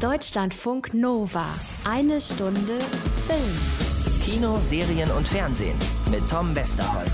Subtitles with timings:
[0.00, 1.44] Deutschlandfunk Nova.
[1.84, 2.78] Eine Stunde
[3.26, 4.22] Film.
[4.24, 5.76] Kino, Serien und Fernsehen
[6.10, 7.10] mit Tom Westerholt.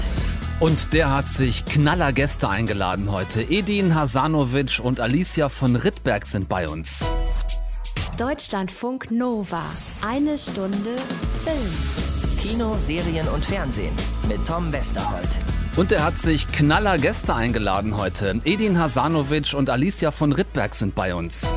[0.61, 3.43] Und der hat sich knaller Gäste eingeladen heute.
[3.43, 7.12] Edin Hasanovic und Alicia von Rittberg sind bei uns.
[8.19, 9.64] Deutschlandfunk Nova.
[10.06, 10.96] Eine Stunde
[11.42, 12.38] Film.
[12.40, 13.96] Kino, Serien und Fernsehen
[14.28, 15.28] mit Tom Westerholt.
[15.74, 18.41] Und er hat sich knaller Gäste eingeladen heute.
[18.45, 21.52] Edin Hasanovic und Alicia von Rittberg sind bei uns.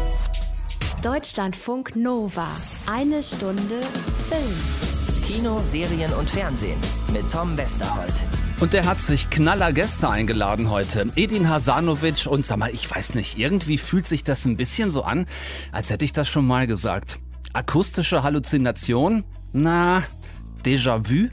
[1.03, 2.49] Deutschlandfunk Nova.
[2.85, 3.79] Eine Stunde
[4.27, 5.23] Film.
[5.25, 6.77] Kino, Serien und Fernsehen
[7.13, 8.11] mit Tom Westerholt.
[8.59, 11.07] Und der hat sich knaller Gäste eingeladen heute.
[11.15, 15.03] Edin Hasanovic und sag mal, ich weiß nicht, irgendwie fühlt sich das ein bisschen so
[15.03, 15.25] an,
[15.71, 17.19] als hätte ich das schon mal gesagt.
[17.53, 19.23] Akustische Halluzination?
[19.53, 20.03] Na,
[20.65, 21.29] Déjà-vu?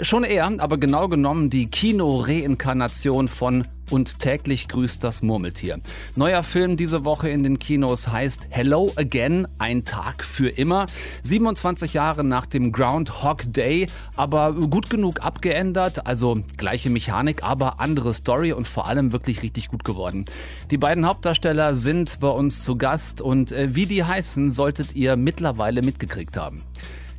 [0.00, 5.80] Schon eher, aber genau genommen die Kino-Reinkarnation von und täglich grüßt das Murmeltier.
[6.16, 10.86] Neuer Film diese Woche in den Kinos heißt Hello Again, ein Tag für immer.
[11.22, 18.14] 27 Jahre nach dem Groundhog Day, aber gut genug abgeändert, also gleiche Mechanik, aber andere
[18.14, 20.24] Story und vor allem wirklich richtig gut geworden.
[20.70, 25.16] Die beiden Hauptdarsteller sind bei uns zu Gast und äh, wie die heißen, solltet ihr
[25.16, 26.62] mittlerweile mitgekriegt haben.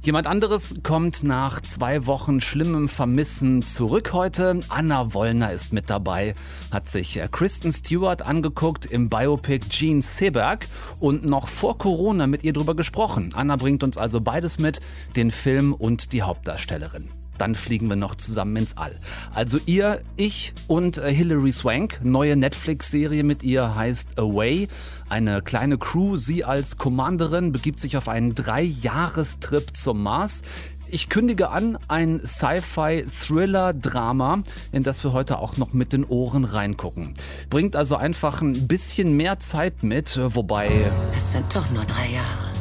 [0.05, 4.59] Jemand anderes kommt nach zwei Wochen schlimmem Vermissen zurück heute.
[4.69, 6.35] Anna Wollner ist mit dabei,
[6.69, 10.67] hat sich äh, Kristen Stewart angeguckt im Biopic Gene Seberg
[10.99, 13.31] und noch vor Corona mit ihr drüber gesprochen.
[13.33, 14.79] Anna bringt uns also beides mit,
[15.15, 18.91] den Film und die Hauptdarstellerin dann fliegen wir noch zusammen ins All.
[19.33, 24.67] Also ihr, ich und äh, Hilary Swank, neue Netflix-Serie mit ihr heißt Away.
[25.09, 30.41] Eine kleine Crew, sie als Commanderin, begibt sich auf einen Drei-Jahres-Trip zum Mars.
[30.87, 37.15] Ich kündige an ein Sci-Fi-Thriller-Drama, in das wir heute auch noch mit den Ohren reingucken.
[37.49, 40.69] Bringt also einfach ein bisschen mehr Zeit mit, wobei.
[41.15, 42.54] Es sind doch nur drei Jahre.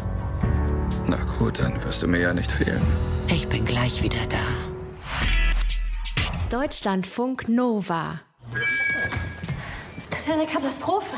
[1.06, 2.82] Na gut, dann wirst du mir ja nicht fehlen.
[3.28, 4.38] Ich bin gleich wieder da.
[6.50, 8.20] Deutschlandfunk Nova.
[10.10, 11.14] Das ist ja eine Katastrophe.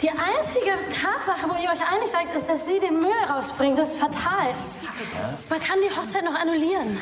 [0.00, 3.78] Die einzige Tatsache, wo ihr euch einig seid, ist, dass sie den Müll rausbringt.
[3.78, 4.54] Das ist fatal.
[5.48, 6.98] Man kann die Hochzeit noch annullieren.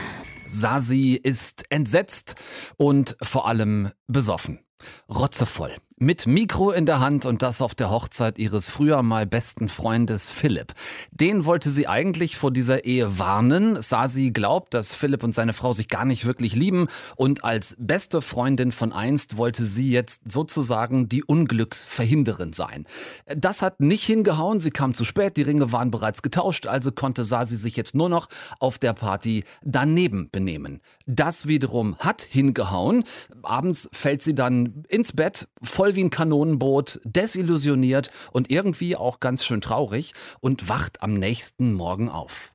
[0.47, 2.34] Sasi ist entsetzt
[2.76, 4.64] und vor allem besoffen.
[5.10, 5.76] Rotzevoll.
[6.03, 10.31] Mit Mikro in der Hand und das auf der Hochzeit ihres früher mal besten Freundes
[10.31, 10.72] Philipp.
[11.10, 13.82] Den wollte sie eigentlich vor dieser Ehe warnen.
[13.82, 18.22] Sasi glaubt, dass Philipp und seine Frau sich gar nicht wirklich lieben und als beste
[18.22, 22.87] Freundin von einst wollte sie jetzt sozusagen die Unglücksverhinderin sein.
[23.27, 27.25] Das hat nicht hingehauen, sie kam zu spät, die Ringe waren bereits getauscht, also konnte
[27.25, 28.28] Sasi sich jetzt nur noch
[28.59, 30.81] auf der Party daneben benehmen.
[31.06, 33.04] Das wiederum hat hingehauen.
[33.42, 39.44] Abends fällt sie dann ins Bett, voll wie ein Kanonenboot, desillusioniert und irgendwie auch ganz
[39.44, 42.52] schön traurig und wacht am nächsten Morgen auf.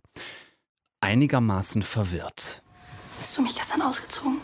[1.02, 2.62] Einigermaßen verwirrt.
[3.20, 4.38] Hast du mich gestern ausgezogen?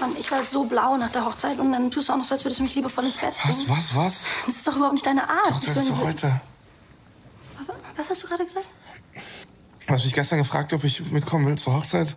[0.00, 2.34] Mann, ich war so blau nach der Hochzeit und dann tust du auch noch so,
[2.34, 3.54] als würdest du mich liebevoll ins Bett bringen.
[3.68, 4.26] Was, was, was?
[4.46, 5.48] Das ist doch überhaupt nicht deine Art.
[5.48, 6.40] Die Hochzeit ist doch heute.
[7.96, 8.66] Was hast du gerade gesagt?
[9.86, 12.16] Du hast mich gestern gefragt, ob ich mitkommen will zur Hochzeit.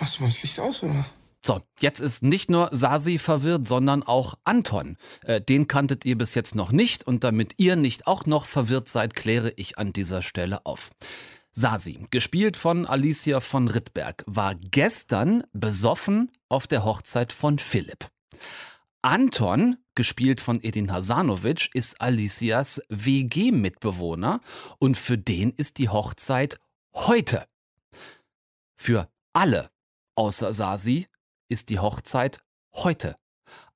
[0.00, 1.04] Machst du mal das Licht aus, oder?
[1.46, 4.96] So, jetzt ist nicht nur Sasi verwirrt, sondern auch Anton.
[5.22, 8.88] Äh, den kanntet ihr bis jetzt noch nicht und damit ihr nicht auch noch verwirrt
[8.88, 10.90] seid, kläre ich an dieser Stelle auf.
[11.52, 18.10] Sasi, gespielt von Alicia von Rittberg, war gestern besoffen auf der Hochzeit von Philipp.
[19.02, 24.40] Anton, gespielt von Edin Hasanovic, ist Alicias WG-Mitbewohner
[24.80, 26.58] und für den ist die Hochzeit
[26.92, 27.46] heute.
[28.76, 29.70] Für alle
[30.16, 31.06] außer Sasi
[31.48, 32.40] ist die Hochzeit
[32.74, 33.16] heute.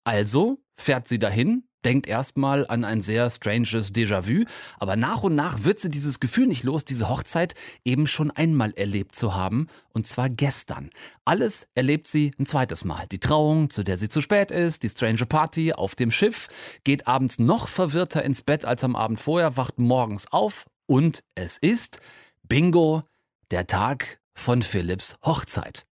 [0.05, 4.45] Also fährt sie dahin, denkt erstmal an ein sehr stranges Déjà-vu,
[4.79, 7.55] aber nach und nach wird sie dieses Gefühl nicht los, diese Hochzeit
[7.85, 10.91] eben schon einmal erlebt zu haben, und zwar gestern.
[11.25, 13.07] Alles erlebt sie ein zweites Mal.
[13.11, 16.49] Die Trauung, zu der sie zu spät ist, die strange Party auf dem Schiff,
[16.85, 21.57] geht abends noch verwirrter ins Bett als am Abend vorher, wacht morgens auf und es
[21.57, 22.01] ist
[22.43, 23.05] Bingo,
[23.51, 25.87] der Tag von Philipps Hochzeit.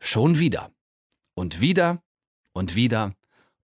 [0.00, 0.75] Schon wieder.
[1.38, 2.02] Und wieder
[2.54, 3.14] und wieder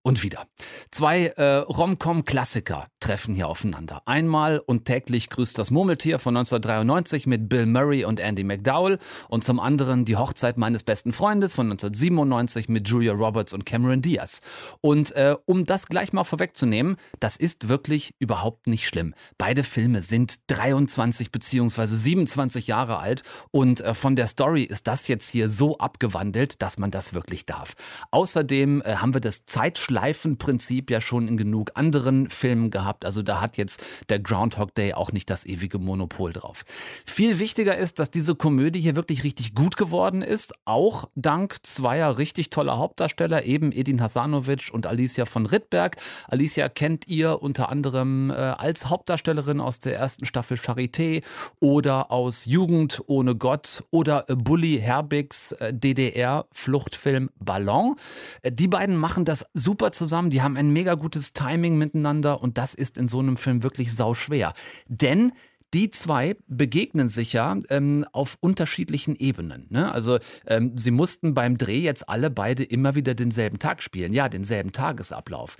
[0.02, 0.46] und wieder.
[0.90, 4.02] Zwei äh, Rom-Com-Klassiker treffen hier aufeinander.
[4.04, 9.44] Einmal und täglich grüßt das Murmeltier von 1993 mit Bill Murray und Andy McDowell und
[9.44, 14.40] zum anderen die Hochzeit meines besten Freundes von 1997 mit Julia Roberts und Cameron Diaz.
[14.80, 19.14] Und äh, um das gleich mal vorwegzunehmen, das ist wirklich überhaupt nicht schlimm.
[19.38, 21.86] Beide Filme sind 23 bzw.
[21.86, 23.22] 27 Jahre alt
[23.52, 27.46] und äh, von der Story ist das jetzt hier so abgewandelt, dass man das wirklich
[27.46, 27.74] darf.
[28.10, 33.04] Außerdem äh, haben wir das Zeitschloss Schleifenprinzip ja schon in genug anderen Filmen gehabt.
[33.04, 36.64] Also da hat jetzt der Groundhog Day auch nicht das ewige Monopol drauf.
[37.04, 42.16] Viel wichtiger ist, dass diese Komödie hier wirklich richtig gut geworden ist, auch dank zweier
[42.16, 45.96] richtig toller Hauptdarsteller, eben Edin Hasanovic und Alicia von Rittberg.
[46.26, 51.22] Alicia kennt ihr unter anderem äh, als Hauptdarstellerin aus der ersten Staffel Charité
[51.60, 57.96] oder aus Jugend ohne Gott oder Bully Herbigs äh, DDR-Fluchtfilm Ballon.
[58.40, 62.58] Äh, die beiden machen das super zusammen, die haben ein mega gutes Timing miteinander und
[62.58, 64.52] das ist in so einem Film wirklich sauschwer.
[64.86, 65.32] Denn
[65.74, 69.66] die zwei begegnen sich ja ähm, auf unterschiedlichen Ebenen.
[69.70, 69.90] Ne?
[69.90, 74.28] Also ähm, sie mussten beim Dreh jetzt alle beide immer wieder denselben Tag spielen, ja,
[74.28, 75.56] denselben Tagesablauf.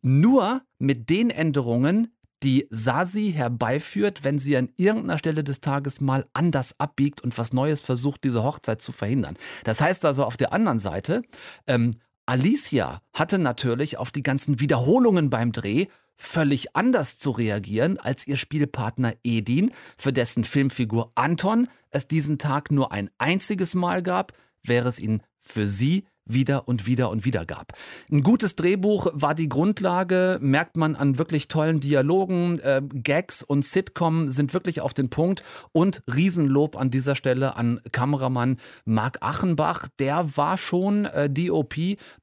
[0.00, 2.14] Nur mit den Änderungen,
[2.44, 7.52] die Sasi herbeiführt, wenn sie an irgendeiner Stelle des Tages mal anders abbiegt und was
[7.52, 9.36] Neues versucht, diese Hochzeit zu verhindern.
[9.64, 11.22] Das heißt also auf der anderen Seite,
[11.66, 11.90] ähm,
[12.28, 18.36] Alicia hatte natürlich auf die ganzen Wiederholungen beim Dreh völlig anders zu reagieren als ihr
[18.36, 24.90] Spielpartner Edin, für dessen Filmfigur Anton es diesen Tag nur ein einziges Mal gab, wäre
[24.90, 27.72] es ihn für sie wieder und wieder und wieder gab.
[28.10, 33.64] Ein gutes Drehbuch war die Grundlage, merkt man an wirklich tollen Dialogen, äh, Gags und
[33.64, 35.42] Sitcom sind wirklich auf den Punkt.
[35.72, 41.74] Und Riesenlob an dieser Stelle an Kameramann Marc Achenbach, der war schon äh, DOP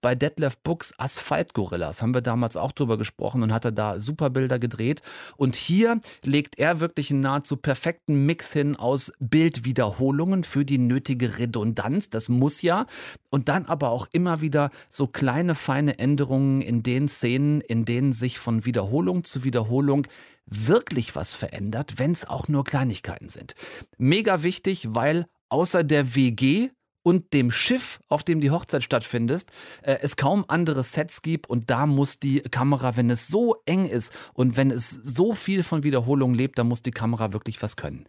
[0.02, 4.30] bei Detlef Books Asphalt Gorillas, haben wir damals auch drüber gesprochen und hatte da super
[4.30, 5.01] Bilder gedreht.
[5.38, 11.38] Und hier legt er wirklich einen nahezu perfekten Mix hin aus Bildwiederholungen für die nötige
[11.38, 12.86] Redundanz, das muss ja.
[13.30, 18.12] Und dann aber auch immer wieder so kleine, feine Änderungen in den Szenen, in denen
[18.13, 20.06] sich von Wiederholung zu Wiederholung
[20.45, 23.56] wirklich was verändert, wenn es auch nur Kleinigkeiten sind.
[23.97, 26.69] Mega wichtig, weil außer der WG
[27.06, 29.45] und dem Schiff, auf dem die Hochzeit stattfindet,
[29.83, 33.86] äh, es kaum andere Sets gibt und da muss die Kamera, wenn es so eng
[33.86, 37.75] ist und wenn es so viel von Wiederholung lebt, da muss die Kamera wirklich was
[37.75, 38.06] können.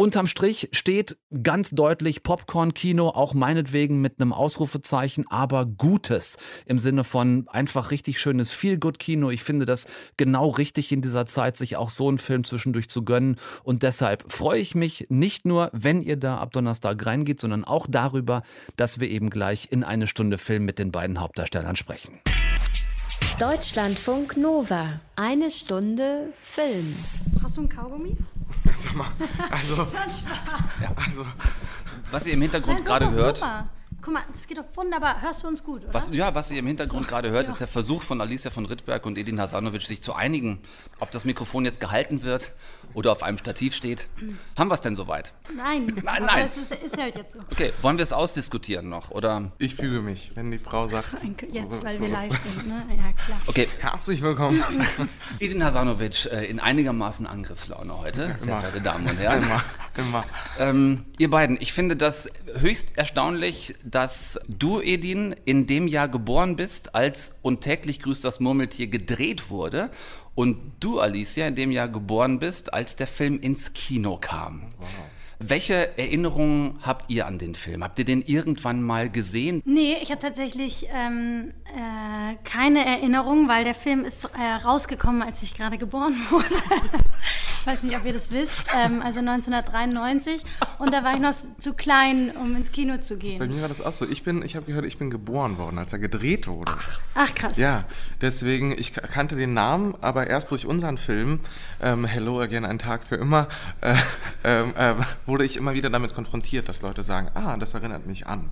[0.00, 7.04] Unterm Strich steht ganz deutlich Popcorn-Kino, auch meinetwegen mit einem Ausrufezeichen, aber Gutes im Sinne
[7.04, 9.28] von einfach richtig schönes Feel-Good-Kino.
[9.28, 9.86] Ich finde das
[10.16, 13.36] genau richtig in dieser Zeit, sich auch so einen Film zwischendurch zu gönnen.
[13.62, 17.86] Und deshalb freue ich mich nicht nur, wenn ihr da ab Donnerstag reingeht, sondern auch
[17.86, 18.42] darüber,
[18.76, 22.20] dass wir eben gleich in eine Stunde Film mit den beiden Hauptdarstellern sprechen.
[23.38, 24.98] Deutschlandfunk Nova.
[25.16, 26.96] Eine Stunde Film.
[27.42, 28.16] Hast du ein Kaugummi?
[28.74, 29.08] Sag mal,
[29.50, 30.92] also, Ja.
[30.96, 31.26] also
[32.10, 33.38] Was ihr im Hintergrund Nein, gerade hört.
[33.38, 33.68] Super.
[34.02, 35.20] Guck mal, das geht doch wunderbar.
[35.20, 35.92] Hörst du uns gut, oder?
[35.92, 37.52] Was, ja, was ihr im Hintergrund gerade hört, ja.
[37.52, 40.60] ist der Versuch von Alicia von Rittberg und Edin Hasanovic, sich zu einigen,
[41.00, 42.52] ob das Mikrofon jetzt gehalten wird
[42.94, 44.06] oder auf einem Stativ steht.
[44.56, 45.32] Haben wir es denn soweit?
[45.54, 46.46] Nein, Nein, nein.
[46.46, 47.40] es ist, ist halt jetzt so.
[47.52, 49.10] Okay, wollen wir es ausdiskutieren noch?
[49.10, 49.52] Oder?
[49.58, 51.12] ich fühle mich, wenn die Frau sagt.
[51.52, 52.82] Jetzt, weil so- wir so- live sind, ne?
[52.96, 53.38] Ja, klar.
[53.46, 54.62] Okay, Herzlich willkommen.
[55.40, 59.42] Edin Hasanovic äh, in einigermaßen Angriffslaune heute, sehr verehrte Damen und Herren.
[59.42, 59.62] immer,
[59.96, 60.24] immer.
[60.58, 66.56] Ähm, ihr beiden, ich finde das höchst erstaunlich, dass du, Edin, in dem Jahr geboren
[66.56, 69.90] bist, als und täglich grüßt das Murmeltier gedreht wurde.
[70.34, 74.72] Und du, Alicia, in dem Jahr geboren bist, als der Film ins Kino kam.
[75.50, 77.82] Welche Erinnerungen habt ihr an den Film?
[77.82, 79.62] Habt ihr den irgendwann mal gesehen?
[79.64, 84.28] Nee, ich habe tatsächlich ähm, äh, keine Erinnerung, weil der Film ist äh,
[84.64, 86.44] rausgekommen, als ich gerade geboren wurde.
[87.58, 88.60] ich weiß nicht, ob ihr das wisst.
[88.76, 90.42] Ähm, also 1993.
[90.78, 93.48] Und da war ich noch zu klein, um ins Kino zu Bei gehen.
[93.54, 94.06] mir war das auch so.
[94.06, 96.72] Ich bin, ich habe gehört, ich bin geboren worden, als er gedreht wurde.
[97.14, 97.56] Ach, krass.
[97.56, 97.84] Ja,
[98.20, 101.40] deswegen, ich ka- kannte den Namen, aber erst durch unseren Film,
[101.80, 103.48] ähm, Hello Again, ein Tag für immer,
[103.80, 103.94] äh,
[104.44, 104.94] ähm, äh,
[105.30, 108.50] wurde ich immer wieder damit konfrontiert, dass Leute sagen, ah, das erinnert mich an.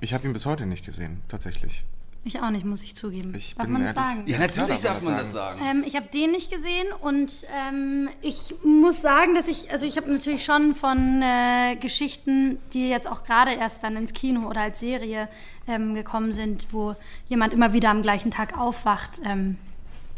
[0.00, 1.84] Ich habe ihn bis heute nicht gesehen, tatsächlich.
[2.24, 3.34] Ich auch nicht, muss ich zugeben.
[3.36, 4.22] Ich Darf bin man das sagen?
[4.26, 5.60] Ja, natürlich darf man das sagen.
[5.64, 9.96] Ähm, ich habe den nicht gesehen und ähm, ich muss sagen, dass ich, also ich
[9.96, 14.60] habe natürlich schon von äh, Geschichten, die jetzt auch gerade erst dann ins Kino oder
[14.60, 15.28] als Serie
[15.66, 16.94] ähm, gekommen sind, wo
[17.28, 19.56] jemand immer wieder am gleichen Tag aufwacht, ähm,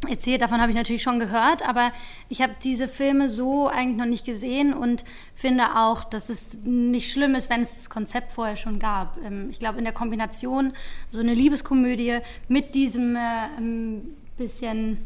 [0.08, 0.42] erzählt.
[0.42, 1.92] Davon habe ich natürlich schon gehört, aber
[2.28, 7.10] ich habe diese Filme so eigentlich noch nicht gesehen und finde auch, dass es nicht
[7.10, 9.18] schlimm ist, wenn es das Konzept vorher schon gab.
[9.24, 10.72] Ähm, ich glaube, in der Kombination
[11.10, 13.20] so eine Liebeskomödie mit diesem äh,
[13.58, 14.98] ähm, bisschen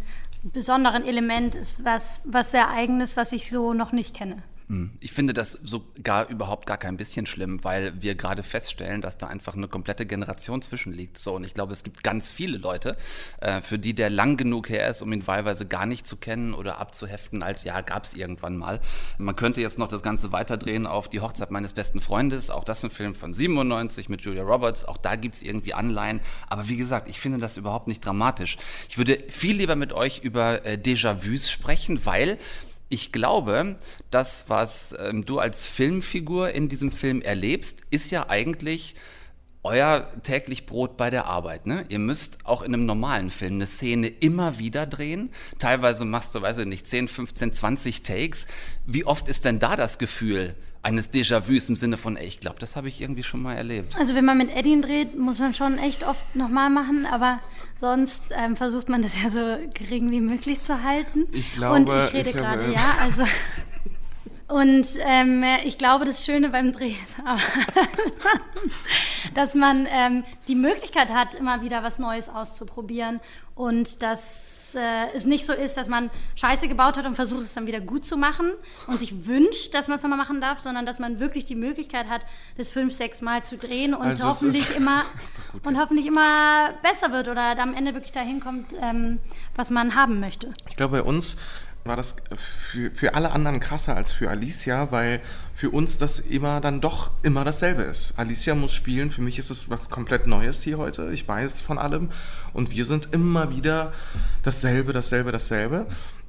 [0.42, 4.42] besonderen Element ist was, was sehr eigenes, was ich so noch nicht kenne.
[4.68, 4.90] Hm.
[5.00, 9.26] Ich finde das sogar überhaupt gar kein bisschen schlimm, weil wir gerade feststellen, dass da
[9.26, 11.16] einfach eine komplette Generation zwischenliegt.
[11.16, 12.98] So, und ich glaube, es gibt ganz viele Leute,
[13.40, 16.52] äh, für die der lang genug her ist, um ihn wahlweise gar nicht zu kennen
[16.52, 18.80] oder abzuheften, als ja, gab es irgendwann mal.
[19.16, 22.50] Man könnte jetzt noch das Ganze weiterdrehen auf die Hochzeit meines besten Freundes.
[22.50, 24.84] Auch das ist ein Film von 97 mit Julia Roberts.
[24.84, 26.20] Auch da gibt es irgendwie Anleihen.
[26.46, 28.58] Aber wie gesagt, ich finde das überhaupt nicht dramatisch.
[28.90, 32.38] Ich würde viel lieber mit euch über äh, Déjà-vus sprechen, weil
[32.88, 33.76] ich glaube,
[34.10, 38.94] das, was ähm, du als Filmfigur in diesem Film erlebst, ist ja eigentlich
[39.62, 41.66] euer täglich Brot bei der Arbeit.
[41.66, 41.84] Ne?
[41.88, 45.30] Ihr müsst auch in einem normalen Film eine Szene immer wieder drehen.
[45.58, 48.46] Teilweise machst du, weiß ich nicht, 10, 15, 20 Takes.
[48.86, 52.58] Wie oft ist denn da das Gefühl, eines Déjà-vus im Sinne von, ey, ich glaube,
[52.58, 53.96] das habe ich irgendwie schon mal erlebt.
[53.98, 57.40] Also wenn man mit Eddie dreht, muss man schon echt oft nochmal machen, aber
[57.80, 61.26] sonst ähm, versucht man das ja so gering wie möglich zu halten.
[61.32, 63.24] Ich glaube, Und ich rede gerade, ja, also
[64.48, 67.18] und ähm, ich glaube, das Schöne beim Dreh ist,
[69.34, 73.20] dass man ähm, die Möglichkeit hat, immer wieder was Neues auszuprobieren
[73.54, 77.54] und dass äh, es nicht so ist, dass man Scheiße gebaut hat und versucht es
[77.54, 78.52] dann wieder gut zu machen
[78.86, 82.08] und sich wünscht, dass man es nochmal machen darf, sondern dass man wirklich die Möglichkeit
[82.08, 82.22] hat,
[82.56, 85.04] das fünf, sechs Mal zu drehen und Also hoffentlich immer
[85.52, 85.80] gut, und ja.
[85.80, 89.18] hoffentlich immer besser wird oder am Ende wirklich dahin kommt, ähm,
[89.56, 90.52] was man haben möchte.
[90.68, 91.36] Ich glaube, bei uns
[91.88, 95.20] war das für, für alle anderen krasser als für Alicia, weil
[95.52, 98.18] für uns das immer dann doch immer dasselbe ist.
[98.18, 101.10] Alicia muss spielen, für mich ist es was komplett Neues hier heute.
[101.10, 102.10] Ich weiß von allem
[102.52, 103.92] und wir sind immer wieder
[104.42, 105.86] dasselbe, dasselbe, dasselbe.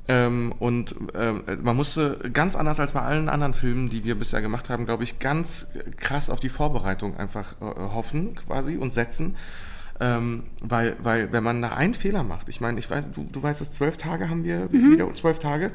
[0.08, 4.42] Ähm, und ähm, man musste ganz anders als bei allen anderen Filmen, die wir bisher
[4.42, 9.36] gemacht haben, glaube ich, ganz krass auf die Vorbereitung einfach äh, hoffen quasi und setzen.
[10.02, 13.44] Ähm, weil, weil, wenn man da einen Fehler macht, ich meine, ich weiß, du, du
[13.44, 15.72] weißt es, zwölf Tage haben wir wieder, zwölf Tage.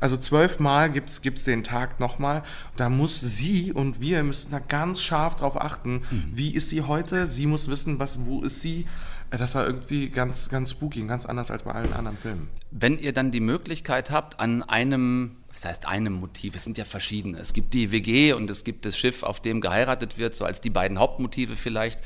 [0.00, 2.42] Also zwölfmal gibt es den Tag nochmal.
[2.76, 7.26] Da muss sie und wir müssen da ganz scharf drauf achten, wie ist sie heute?
[7.28, 8.86] Sie muss wissen, was, wo ist sie?
[9.30, 12.48] Äh, Das war irgendwie ganz, ganz spooky, ganz anders als bei allen anderen Filmen.
[12.70, 16.86] Wenn ihr dann die Möglichkeit habt, an einem, was heißt einem Motiv, es sind ja
[16.86, 17.38] verschiedene.
[17.38, 20.62] Es gibt die WG und es gibt das Schiff, auf dem geheiratet wird, so als
[20.62, 22.00] die beiden Hauptmotive vielleicht.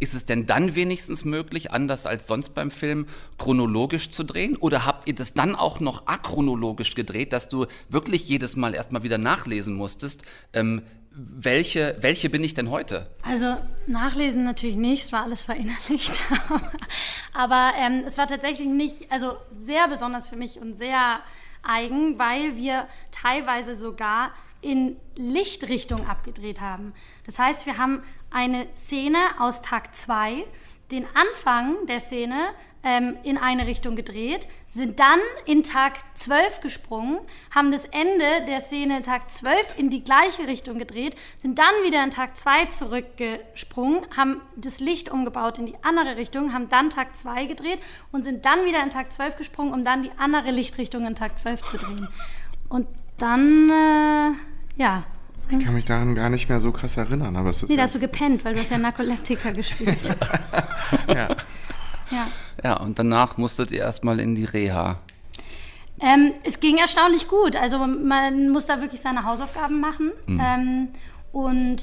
[0.00, 3.06] Ist es denn dann wenigstens möglich, anders als sonst beim Film,
[3.38, 4.56] chronologisch zu drehen?
[4.56, 9.02] Oder habt ihr das dann auch noch achronologisch gedreht, dass du wirklich jedes Mal erstmal
[9.02, 10.22] wieder nachlesen musstest?
[10.54, 13.08] Ähm, welche, welche bin ich denn heute?
[13.22, 16.20] Also nachlesen natürlich nicht, es war alles verinnerlicht.
[17.34, 21.20] Aber ähm, es war tatsächlich nicht, also sehr besonders für mich und sehr
[21.62, 26.92] eigen, weil wir teilweise sogar in Lichtrichtung abgedreht haben.
[27.26, 30.44] Das heißt, wir haben eine Szene aus Tag 2,
[30.90, 32.50] den Anfang der Szene
[32.82, 37.18] ähm, in eine Richtung gedreht, sind dann in Tag 12 gesprungen,
[37.54, 41.74] haben das Ende der Szene in Tag 12 in die gleiche Richtung gedreht, sind dann
[41.84, 46.90] wieder in Tag 2 zurückgesprungen, haben das Licht umgebaut in die andere Richtung, haben dann
[46.90, 47.80] Tag 2 gedreht
[48.12, 51.36] und sind dann wieder in Tag 12 gesprungen, um dann die andere Lichtrichtung in Tag
[51.38, 52.08] 12 zu drehen.
[52.68, 52.86] Und
[53.18, 54.32] dann, äh,
[54.80, 55.04] ja.
[55.50, 57.82] Ich kann mich daran gar nicht mehr so krass erinnern, aber es ist Nee, da
[57.82, 59.98] hast du gepennt, weil du hast ja Narkoleptiker gespielt.
[61.08, 61.36] ja.
[62.10, 62.28] Ja.
[62.62, 64.98] Ja, und danach musstet ihr erstmal in die Reha.
[66.00, 67.56] Ähm, es ging erstaunlich gut.
[67.56, 70.12] Also man muss da wirklich seine Hausaufgaben machen.
[70.28, 70.88] Ähm,
[71.32, 71.82] und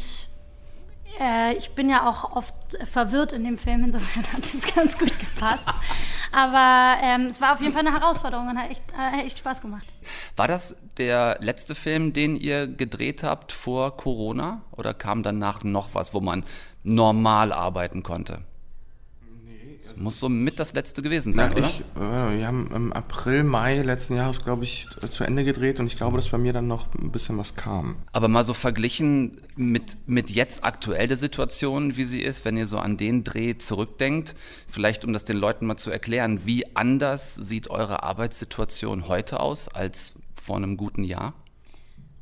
[1.19, 2.55] äh, ich bin ja auch oft
[2.85, 5.67] verwirrt in dem Film, insofern hat es ganz gut gepasst.
[6.31, 9.61] Aber ähm, es war auf jeden Fall eine Herausforderung und hat echt, äh, echt Spaß
[9.61, 9.87] gemacht.
[10.35, 14.61] War das der letzte Film, den ihr gedreht habt vor Corona?
[14.71, 16.43] Oder kam danach noch was, wo man
[16.83, 18.41] normal arbeiten konnte?
[19.87, 21.69] Das muss so mit das letzte gewesen sein, Na, oder?
[21.69, 25.87] ich, äh, wir haben im April, Mai letzten Jahres, glaube ich, zu Ende gedreht und
[25.87, 27.95] ich glaube, dass bei mir dann noch ein bisschen was kam.
[28.11, 32.67] Aber mal so verglichen mit, mit jetzt aktuell der Situation, wie sie ist, wenn ihr
[32.67, 34.35] so an den Dreh zurückdenkt,
[34.69, 39.67] vielleicht um das den Leuten mal zu erklären, wie anders sieht eure Arbeitssituation heute aus
[39.67, 41.33] als vor einem guten Jahr?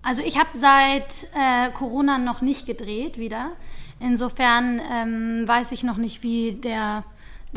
[0.05, 3.53] Also ich habe seit äh, Corona noch nicht gedreht wieder.
[3.99, 7.03] Insofern ähm, weiß ich noch nicht, wie der,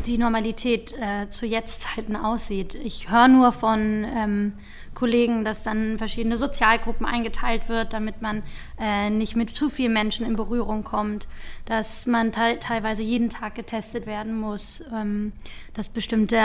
[0.06, 2.74] die Normalität äh, zu Jetztzeiten aussieht.
[2.74, 4.52] Ich höre nur von ähm,
[4.94, 8.42] Kollegen, dass dann verschiedene Sozialgruppen eingeteilt wird, damit man
[8.80, 11.28] äh, nicht mit zu vielen Menschen in Berührung kommt,
[11.66, 15.32] dass man te teilweise jeden Tag getestet werden muss, ähm,
[15.74, 16.40] dass bestimmte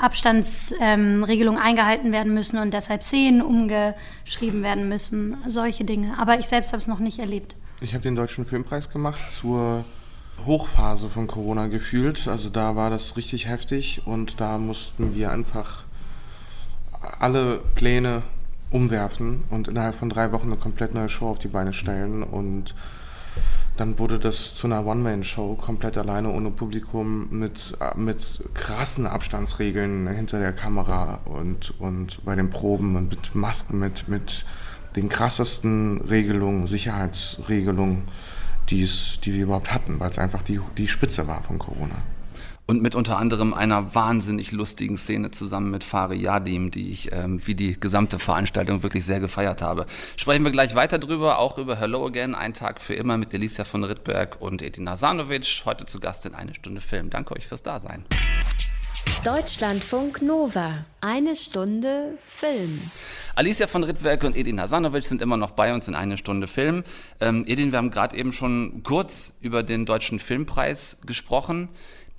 [0.00, 6.18] Abstandsregelungen eingehalten werden müssen und deshalb Szenen umgeschrieben werden müssen, solche Dinge.
[6.18, 7.56] Aber ich selbst habe es noch nicht erlebt.
[7.82, 9.84] Ich habe den Deutschen Filmpreis gemacht zur
[10.44, 12.28] Hochphase von Corona gefühlt.
[12.28, 15.84] Also da war das richtig heftig und da mussten wir einfach
[17.20, 18.22] alle Pläne
[18.70, 22.74] umwerfen und innerhalb von drei Wochen eine komplett neue Show auf die Beine stellen und
[23.76, 30.38] dann wurde das zu einer One-Man-Show, komplett alleine, ohne Publikum, mit, mit krassen Abstandsregeln hinter
[30.38, 34.44] der Kamera und, und bei den Proben und mit Masken, mit, mit
[34.94, 38.04] den krassesten Regelungen, Sicherheitsregelungen,
[38.70, 38.88] die,
[39.24, 42.02] wir überhaupt hatten, weil es einfach die, die Spitze war von Corona
[42.66, 47.46] und mit unter anderem einer wahnsinnig lustigen Szene zusammen mit Fari Yadim, die ich ähm,
[47.46, 49.86] wie die gesamte Veranstaltung wirklich sehr gefeiert habe.
[50.16, 53.64] Sprechen wir gleich weiter drüber, auch über Hello Again, ein Tag für immer mit Delicia
[53.64, 57.10] von Rittberg und Edina Sanovic, heute zu Gast in eine Stunde Film.
[57.10, 58.04] Danke euch fürs Dasein.
[59.22, 62.80] Deutschlandfunk Nova, eine Stunde Film.
[63.34, 66.84] Alicia von Rittwerk und Edin Hasanovic sind immer noch bei uns in eine Stunde Film.
[67.20, 71.68] Ähm, Edin, wir haben gerade eben schon kurz über den Deutschen Filmpreis gesprochen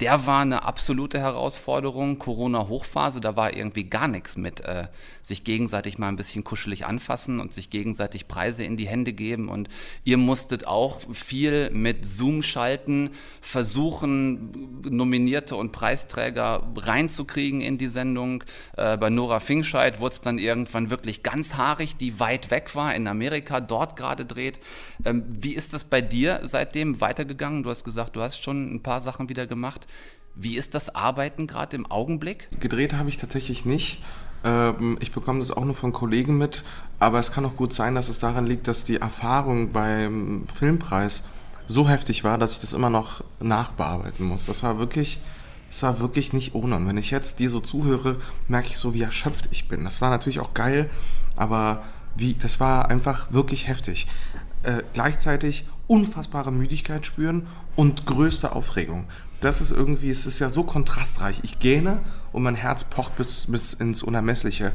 [0.02, 2.20] der war eine absolute Herausforderung.
[2.20, 4.88] Corona-Hochphase, da war irgendwie gar nichts mit äh,
[5.22, 9.48] sich gegenseitig mal ein bisschen kuschelig anfassen und sich gegenseitig Preise in die Hände geben.
[9.48, 9.70] Und
[10.04, 18.44] ihr musstet auch viel mit Zoom schalten, versuchen, Nominierte und Preisträger reinzukriegen in die Sendung.
[18.76, 22.94] Äh, bei Nora Fingscheid wurde es dann irgendwann wirklich ganz haarig, die weit weg war,
[22.94, 24.60] in Amerika, dort gerade dreht.
[25.06, 27.64] Ähm, wie ist das bei dir seitdem weitergegangen?
[27.64, 29.85] Du hast gesagt, du hast schon ein paar Sachen wieder gemacht.
[30.36, 32.50] Wie ist das Arbeiten gerade im Augenblick?
[32.60, 34.02] Gedreht habe ich tatsächlich nicht.
[34.44, 36.64] Ähm, ich bekomme das auch nur von Kollegen mit,
[37.00, 41.24] aber es kann auch gut sein, dass es daran liegt, dass die Erfahrung beim Filmpreis
[41.68, 44.46] so heftig war, dass ich das immer noch nachbearbeiten muss.
[44.46, 45.20] Das war wirklich,
[45.70, 46.76] das war wirklich nicht ohne.
[46.76, 49.84] Und wenn ich jetzt dir so zuhöre, merke ich so, wie erschöpft ich bin.
[49.84, 50.90] Das war natürlich auch geil,
[51.36, 51.84] aber
[52.16, 54.08] wie, das war einfach wirklich heftig.
[54.64, 59.06] Äh, gleichzeitig unfassbare Müdigkeit spüren und größte Aufregung
[59.46, 61.40] das ist irgendwie, es ist ja so kontrastreich.
[61.44, 62.00] Ich gähne
[62.32, 64.72] und mein Herz pocht bis, bis ins Unermessliche.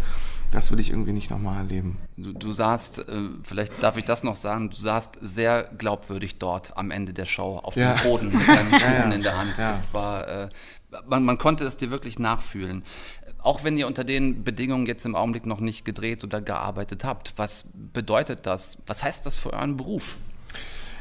[0.53, 1.99] Das will ich irgendwie nicht nochmal erleben.
[2.17, 6.77] Du, du saßt, äh, vielleicht darf ich das noch sagen, du saßt sehr glaubwürdig dort
[6.77, 7.95] am Ende der Show auf ja.
[7.95, 9.13] dem Boden mit deinem Kuchen ja, ja.
[9.13, 9.59] in der Hand.
[9.59, 10.49] Das war, äh,
[11.07, 12.85] man, man konnte es dir wirklich nachfühlen.
[13.39, 17.33] Auch wenn ihr unter den Bedingungen jetzt im Augenblick noch nicht gedreht oder gearbeitet habt,
[17.37, 18.83] was bedeutet das?
[18.87, 20.17] Was heißt das für euren Beruf?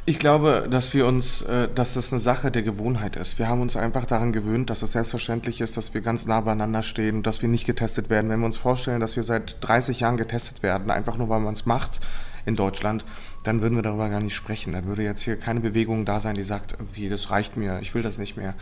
[0.09, 3.37] Ich glaube, dass wir uns, äh, dass das eine Sache der Gewohnheit ist.
[3.37, 6.81] Wir haben uns einfach daran gewöhnt, dass es selbstverständlich ist, dass wir ganz nah beieinander
[6.81, 8.27] stehen dass wir nicht getestet werden.
[8.31, 11.53] Wenn wir uns vorstellen, dass wir seit 30 Jahren getestet werden, einfach nur weil man
[11.53, 11.99] es macht
[12.47, 13.05] in Deutschland,
[13.43, 14.73] dann würden wir darüber gar nicht sprechen.
[14.73, 17.93] Dann würde jetzt hier keine Bewegung da sein, die sagt, irgendwie, das reicht mir, ich
[17.93, 18.55] will das nicht mehr.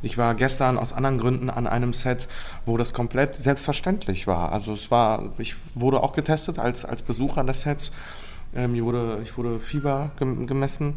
[0.00, 2.28] Ich war gestern aus anderen Gründen an einem Set,
[2.64, 4.52] wo das komplett selbstverständlich war.
[4.52, 7.92] Also es war, ich wurde auch getestet als, als Besucher des Sets
[8.54, 10.96] ähm, ich, wurde, ich wurde Fieber gemessen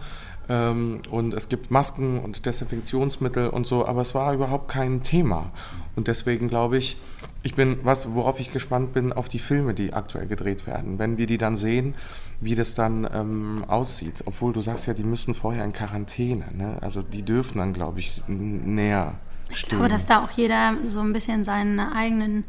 [0.49, 5.51] ähm, und es gibt Masken und Desinfektionsmittel und so, aber es war überhaupt kein Thema.
[5.95, 6.97] Und deswegen glaube ich,
[7.43, 10.99] ich bin, was, worauf ich gespannt bin, auf die Filme, die aktuell gedreht werden.
[10.99, 11.95] Wenn wir die dann sehen,
[12.39, 14.23] wie das dann ähm, aussieht.
[14.25, 16.45] Obwohl du sagst ja, die müssen vorher in Quarantäne.
[16.53, 16.77] Ne?
[16.81, 19.55] Also die dürfen dann, glaube ich, näher stehen.
[19.55, 22.43] Ich glaube, dass da auch jeder so ein bisschen seine eigenen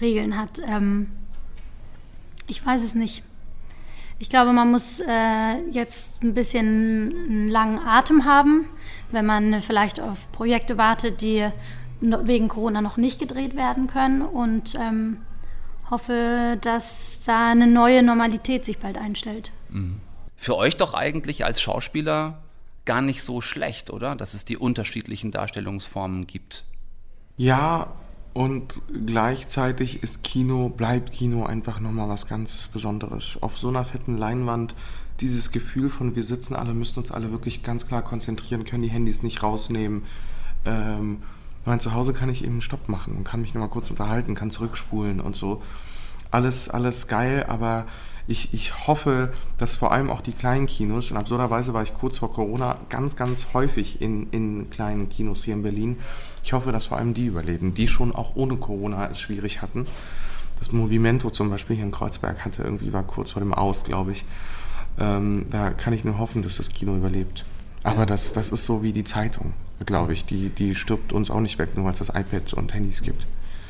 [0.00, 0.60] Regeln hat.
[0.66, 1.08] Ähm,
[2.46, 3.22] ich weiß es nicht.
[4.18, 6.66] Ich glaube, man muss äh, jetzt ein bisschen
[7.28, 8.66] einen langen Atem haben,
[9.10, 11.48] wenn man vielleicht auf Projekte wartet, die
[12.00, 15.18] wegen Corona noch nicht gedreht werden können und ähm,
[15.90, 19.52] hoffe, dass da eine neue Normalität sich bald einstellt.
[19.70, 20.00] Mhm.
[20.36, 22.42] Für euch doch eigentlich als Schauspieler
[22.84, 24.14] gar nicht so schlecht, oder?
[24.14, 26.64] Dass es die unterschiedlichen Darstellungsformen gibt.
[27.36, 27.92] Ja,
[28.34, 33.38] und gleichzeitig ist Kino, bleibt Kino einfach nochmal was ganz Besonderes.
[33.40, 34.74] Auf so einer fetten Leinwand
[35.20, 38.90] dieses Gefühl von wir sitzen alle, müssen uns alle wirklich ganz klar konzentrieren, können die
[38.90, 40.02] Handys nicht rausnehmen.
[40.64, 41.22] Ähm,
[41.64, 45.20] mein Zuhause kann ich eben Stopp machen und kann mich nochmal kurz unterhalten, kann zurückspulen
[45.20, 45.62] und so.
[46.32, 47.86] Alles, alles geil, aber
[48.26, 52.18] ich, ich hoffe, dass vor allem auch die kleinen Kinos, und absurderweise war ich kurz
[52.18, 55.98] vor Corona ganz, ganz häufig in, in kleinen Kinos hier in Berlin.
[56.44, 59.86] Ich hoffe, dass vor allem die überleben, die schon auch ohne Corona es schwierig hatten.
[60.58, 64.12] Das Movimento zum Beispiel hier in Kreuzberg hatte irgendwie, war kurz vor dem Aus, glaube
[64.12, 64.26] ich.
[65.00, 67.46] Ähm, da kann ich nur hoffen, dass das Kino überlebt.
[67.82, 69.54] Aber das, das ist so wie die Zeitung,
[69.84, 70.26] glaube ich.
[70.26, 73.26] Die, die stirbt uns auch nicht weg, nur weil es das iPad und Handys gibt.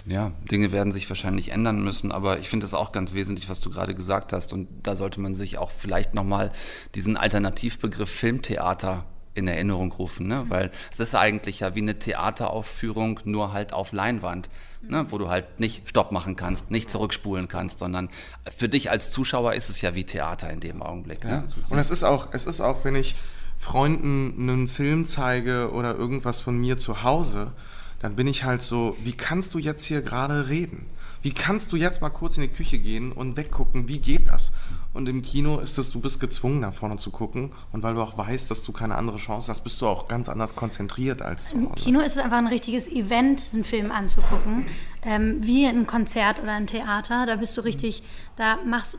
[0.06, 3.60] Ja, Dinge werden sich wahrscheinlich ändern müssen, aber ich finde es auch ganz wesentlich, was
[3.60, 4.52] du gerade gesagt hast.
[4.52, 6.50] Und da sollte man sich auch vielleicht nochmal
[6.94, 10.44] diesen Alternativbegriff Filmtheater in Erinnerung rufen, ne?
[10.48, 14.48] weil es ist eigentlich ja wie eine Theateraufführung, nur halt auf Leinwand,
[14.82, 15.06] ne?
[15.10, 18.08] wo du halt nicht Stopp machen kannst, nicht zurückspulen kannst, sondern
[18.56, 21.24] für dich als Zuschauer ist es ja wie Theater in dem Augenblick.
[21.24, 21.30] Ne?
[21.30, 21.40] Ja.
[21.40, 21.46] Ne?
[21.70, 23.16] Und es ist auch, es ist auch, wenn ich
[23.58, 27.52] Freunden einen Film zeige oder irgendwas von mir zu Hause,
[28.00, 30.86] dann bin ich halt so, wie kannst du jetzt hier gerade reden?
[31.22, 33.88] Wie kannst du jetzt mal kurz in die Küche gehen und weggucken?
[33.88, 34.52] Wie geht das?
[34.94, 37.50] Und im Kino ist es, du bist gezwungen, nach vorne zu gucken.
[37.72, 40.28] Und weil du auch weißt, dass du keine andere Chance hast, bist du auch ganz
[40.28, 41.74] anders konzentriert als zu Im.
[41.74, 44.66] Kino ist es einfach ein richtiges Event, einen Film anzugucken.
[45.02, 47.26] Ähm, wie ein Konzert oder ein Theater.
[47.26, 48.04] Da bist du richtig,
[48.36, 48.98] da machst,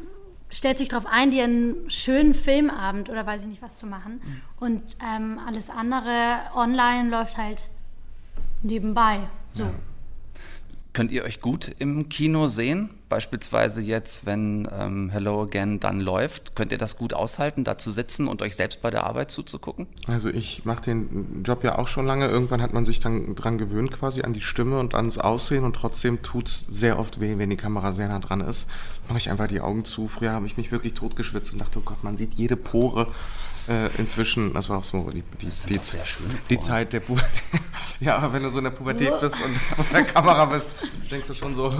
[0.52, 4.22] stellst dich darauf ein, dir einen schönen Filmabend oder weiß ich nicht was zu machen.
[4.60, 7.70] Und ähm, alles andere online läuft halt
[8.64, 9.22] nebenbei.
[9.54, 9.66] So.
[10.96, 12.90] Könnt ihr euch gut im Kino sehen?
[13.10, 16.56] Beispielsweise jetzt, wenn ähm, Hello Again dann läuft.
[16.56, 19.88] Könnt ihr das gut aushalten, da zu sitzen und euch selbst bei der Arbeit zuzugucken?
[20.08, 22.30] Also ich mache den Job ja auch schon lange.
[22.30, 25.76] Irgendwann hat man sich dann dran gewöhnt quasi an die Stimme und ans Aussehen und
[25.76, 28.70] trotzdem tut's sehr oft weh, wenn die Kamera sehr nah dran ist.
[29.10, 30.08] Mache ich einfach die Augen zu.
[30.08, 33.08] Früher habe ich mich wirklich totgeschwitzt und dachte, oh Gott, man sieht jede Pore.
[33.68, 35.80] Äh, inzwischen, das war auch so die, die, die,
[36.50, 37.44] die Zeit der Pubertät.
[38.00, 40.76] ja, aber wenn du so in der Pubertät bist und vor der Kamera bist,
[41.10, 41.74] denkst du schon so.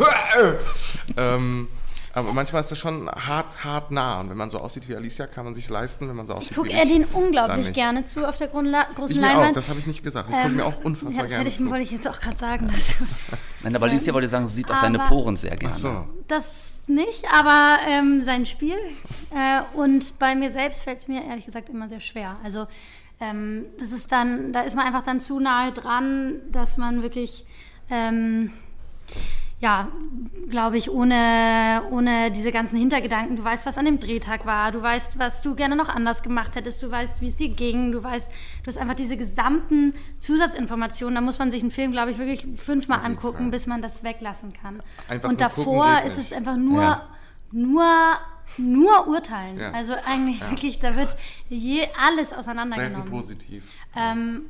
[1.18, 1.68] ähm,
[2.16, 4.22] aber manchmal ist das schon hart, hart nah.
[4.22, 6.08] Und wenn man so aussieht wie Alicia, kann man sich leisten.
[6.10, 7.74] Wenn man so aussieht Ich gucke wie Erdin dann unglaublich nicht.
[7.74, 9.56] gerne zu auf der Grundla großen Ich mir auch, Leinwand.
[9.58, 10.30] das habe ich nicht gesagt.
[10.30, 11.70] Ich gucke Ähm, mir auch unfassbar ja, das gerne hätte ich, zu.
[11.70, 12.68] wollte ich jetzt auch gerade sagen.
[12.68, 12.96] Dass,
[13.64, 15.74] Nein, aber Alicia wollte sagen, sie sieht auch deine Poren sehr gerne.
[15.76, 16.08] Ach so.
[16.28, 18.78] das nicht, aber ähm, sein Spiel.
[19.32, 22.38] Äh, und bei mir selbst fällt es mir ehrlich gesagt immer sehr schwer.
[22.44, 22.68] Also
[23.20, 27.46] ähm, das ist dann, da ist man einfach dann zu nahe dran, dass man wirklich,
[27.90, 28.52] ähm,
[29.66, 29.88] ja,
[30.52, 34.80] glaube ich, ohne, ohne diese ganzen Hintergedanken, du weißt, was an dem Drehtag war, du
[34.80, 38.04] weißt, was du gerne noch anders gemacht hättest, du weißt, wie es dir ging, du
[38.04, 38.30] weißt,
[38.62, 42.46] du hast einfach diese gesamten Zusatzinformationen, da muss man sich einen Film, glaube ich, wirklich
[42.60, 44.84] fünfmal jeden angucken, bis man das weglassen kann.
[45.08, 47.08] Einfach Und davor ist es einfach nur, Ja.
[47.52, 47.86] nur,
[48.58, 49.58] nur urteilen.
[49.58, 49.72] Ja.
[49.72, 51.10] Also eigentlich wirklich, da wird
[51.50, 53.10] je alles Selten auseinandergenommen.
[53.10, 53.64] positiv.
[53.96, 54.44] Ähm,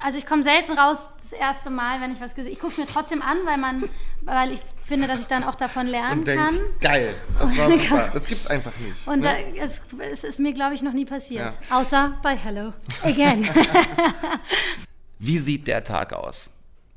[0.00, 2.78] also ich komme selten raus das erste Mal, wenn ich was gesehen Ich gucke es
[2.78, 3.88] mir trotzdem an, weil man,
[4.22, 6.80] weil ich finde, dass ich dann auch davon lernen Und denkst, kann.
[6.80, 8.10] geil, das war super.
[8.12, 9.06] Das gibt's einfach nicht.
[9.06, 9.36] Und ne?
[9.56, 11.54] da, es, es ist mir, glaube ich, noch nie passiert.
[11.70, 11.78] Ja.
[11.78, 13.48] Außer bei Hello Again.
[15.18, 16.50] Wie sieht der Tag aus?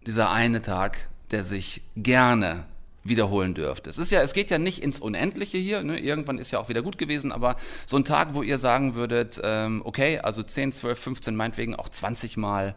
[0.05, 2.65] Dieser eine Tag, der sich gerne
[3.07, 3.89] wiederholen dürfte.
[3.89, 5.81] Es ist ja, es geht ja nicht ins Unendliche hier.
[5.81, 5.99] Ne?
[5.99, 7.55] Irgendwann ist ja auch wieder gut gewesen, aber
[7.85, 11.89] so ein Tag, wo ihr sagen würdet, ähm, okay, also 10, 12, 15, meinetwegen auch
[11.89, 12.75] 20 Mal,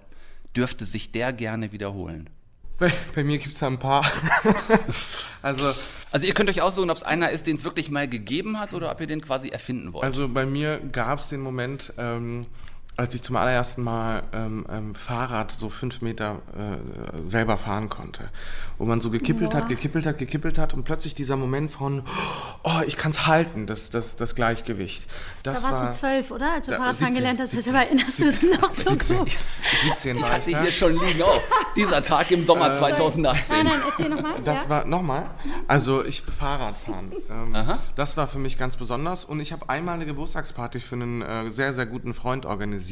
[0.57, 2.31] dürfte sich der gerne wiederholen.
[2.79, 4.05] bei, bei mir gibt's ja ein paar.
[5.43, 5.73] also,
[6.13, 8.75] Also ihr könnt euch aussuchen, ob es einer ist, den es wirklich mal gegeben hat
[8.75, 10.05] oder ob ihr den quasi erfinden wollt.
[10.05, 12.47] also bei mir gab's den Moment, ähm,
[13.01, 18.29] als ich zum allerersten Mal ähm, ähm, Fahrrad so fünf Meter äh, selber fahren konnte.
[18.77, 22.03] Wo man so gekippelt hat, gekippelt hat, gekippelt hat und plötzlich dieser Moment von,
[22.63, 25.05] oh, ich kann's halten, das, das, das Gleichgewicht.
[25.43, 26.53] Das Da warst war du zwölf, oder?
[26.53, 27.73] Als du Fahrradfahren 17, gelernt hast, 17.
[27.73, 29.31] deshalb erinnerst du es noch so 17, gut.
[29.83, 30.63] 17 war ich die da.
[30.63, 31.23] hier schon liegen.
[31.23, 31.41] Oh,
[31.77, 33.57] dieser Tag im Sommer Äh, 2018.
[33.57, 34.43] Nein, nein, erzähl nochmal.
[34.45, 34.69] Das ja?
[34.69, 35.31] war nochmal.
[35.69, 37.13] Also ich Fahrradfahren.
[37.31, 37.57] Ähm,
[37.97, 41.51] das war für mich ganz besonders und ich habe einmal eine Geburtstagsparty für einen äh,
[41.51, 42.90] sehr sehr guten Freund organisiert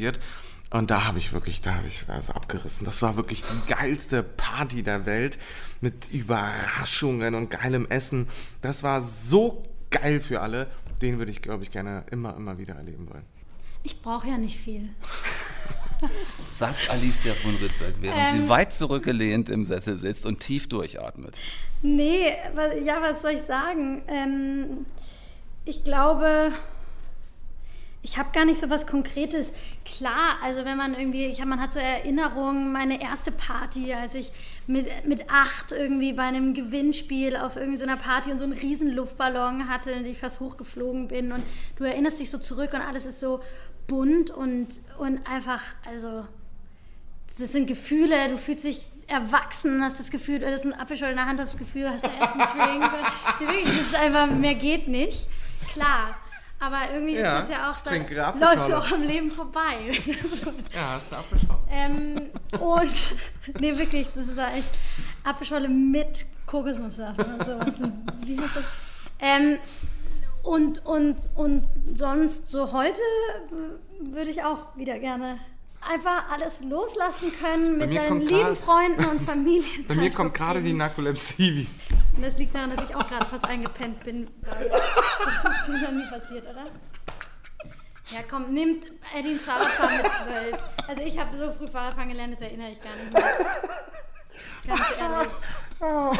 [0.70, 2.84] und da habe ich wirklich, da habe ich also abgerissen.
[2.84, 5.38] Das war wirklich die geilste Party der Welt
[5.80, 8.28] mit Überraschungen und geilem Essen.
[8.60, 10.66] Das war so geil für alle.
[11.00, 13.24] Den würde ich, glaube ich, gerne immer, immer wieder erleben wollen.
[13.84, 14.90] Ich brauche ja nicht viel.
[16.50, 18.42] Sagt Alicia von Rittberg, während Ähm.
[18.42, 21.36] sie weit zurückgelehnt im Sessel sitzt und tief durchatmet.
[21.82, 22.32] Nee,
[22.84, 24.02] ja, was soll ich sagen?
[24.08, 24.86] Ähm,
[25.64, 26.52] ich glaube,
[28.02, 29.52] ich habe gar nicht so was Konkretes.
[29.84, 34.14] Klar, also wenn man irgendwie, ich hab, man hat so Erinnerungen, meine erste Party, als
[34.14, 34.30] ich
[34.66, 38.52] mit, mit acht irgendwie bei einem Gewinnspiel auf irgendeiner so einer Party und so einen
[38.52, 41.42] riesen Luftballon hatte, in den ich fast hochgeflogen bin und
[41.76, 43.40] du erinnerst dich so zurück und alles ist so
[43.88, 46.24] bunt und, und einfach, also
[47.38, 51.18] das sind Gefühle, du fühlst dich erwachsen, hast das Gefühl, du hast einen Apfelschorle in
[51.18, 52.90] der Hand, hast das Gefühl, hast du Essen, Drink.
[53.38, 55.26] Wirklich, das ist einfach, mehr geht nicht.
[55.72, 56.16] Klar.
[56.60, 58.54] Aber irgendwie Ja, ist es ja auch, ich da trinke Apfelschorle.
[58.56, 59.92] läufst du auch am Leben vorbei.
[60.74, 61.60] Ja, hast du Apfelschorle.
[61.70, 62.22] ähm,
[62.60, 64.70] und, nee, wirklich, das war echt
[65.24, 67.80] Apfelschorle mit Kokosnusssaft oder sowas.
[68.24, 68.64] Wie heißt das?
[69.20, 69.58] Ähm,
[70.42, 72.98] und, und, und sonst so heute
[73.50, 75.38] w- würde ich auch wieder gerne
[75.80, 79.84] einfach alles loslassen können mit deinen lieben Freunden und Familie.
[79.86, 81.68] Bei mir kommt gerade die Narkolepsie.
[82.18, 84.26] Und das liegt daran, dass ich auch gerade fast eingepennt bin.
[84.42, 86.66] Das ist dir noch nie passiert, oder?
[88.10, 90.58] Ja, komm, nimmt Edins Fahrradfahren mit zwölf.
[90.88, 93.22] Also ich habe so früh Fahrradfahren gelernt, das erinnere ich gar nicht mehr.
[94.66, 96.18] Ganz ehrlich.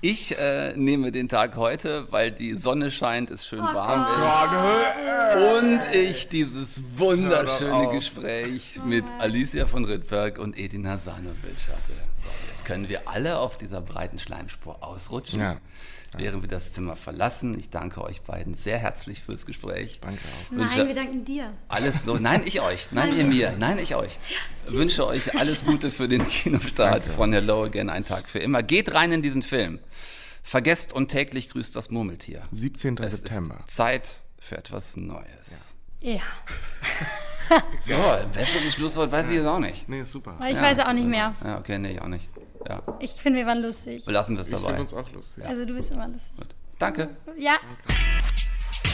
[0.00, 5.82] Ich äh, nehme den Tag heute, weil die Sonne scheint, es schön Oh warm Gott.
[5.82, 5.90] ist.
[5.90, 7.88] Und ich dieses wunderschöne.
[7.92, 11.92] Gespräch mit Alicia von Rittberg und Edina Sanovic hatte.
[12.16, 12.28] So,
[12.62, 15.56] Jetzt können wir alle auf dieser breiten Schleimspur ausrutschen, Ja.
[16.16, 17.58] während wir das Zimmer verlassen.
[17.58, 19.98] Ich danke euch beiden sehr herzlich fürs Gespräch.
[20.00, 20.50] Danke auch.
[20.52, 21.50] Nein, Wünsche- wir danken dir.
[21.66, 22.14] Alles so.
[22.18, 22.86] Nein, ich euch.
[22.92, 23.52] Nein, ihr mir.
[23.58, 24.20] Nein, ich euch.
[24.68, 28.62] Wünsche euch alles Gute für den Kinostart von Hello Again, ein Tag für immer.
[28.62, 29.80] Geht rein in diesen Film.
[30.44, 32.42] Vergesst und täglich grüßt das Murmeltier.
[32.52, 32.96] 17.
[32.98, 33.58] Es September.
[33.66, 35.74] ist Zeit für etwas Neues.
[36.00, 36.20] Ja.
[37.82, 37.94] So,
[38.32, 39.86] besseres Schlusswort weiß ich jetzt auch nicht.
[39.86, 40.38] Nee, ist super.
[40.48, 41.34] Ich weiß auch nicht mehr.
[41.44, 42.26] Ja, okay, nee, ich auch nicht.
[42.68, 44.04] Ja, Ich finde, wir waren lustig.
[44.04, 44.66] belassen wir es Ich dabei.
[44.76, 45.44] finde uns auch lustig.
[45.44, 46.36] Also du bist immer lustig.
[46.36, 46.54] Gut.
[46.78, 47.10] Danke.
[47.36, 47.56] Ja.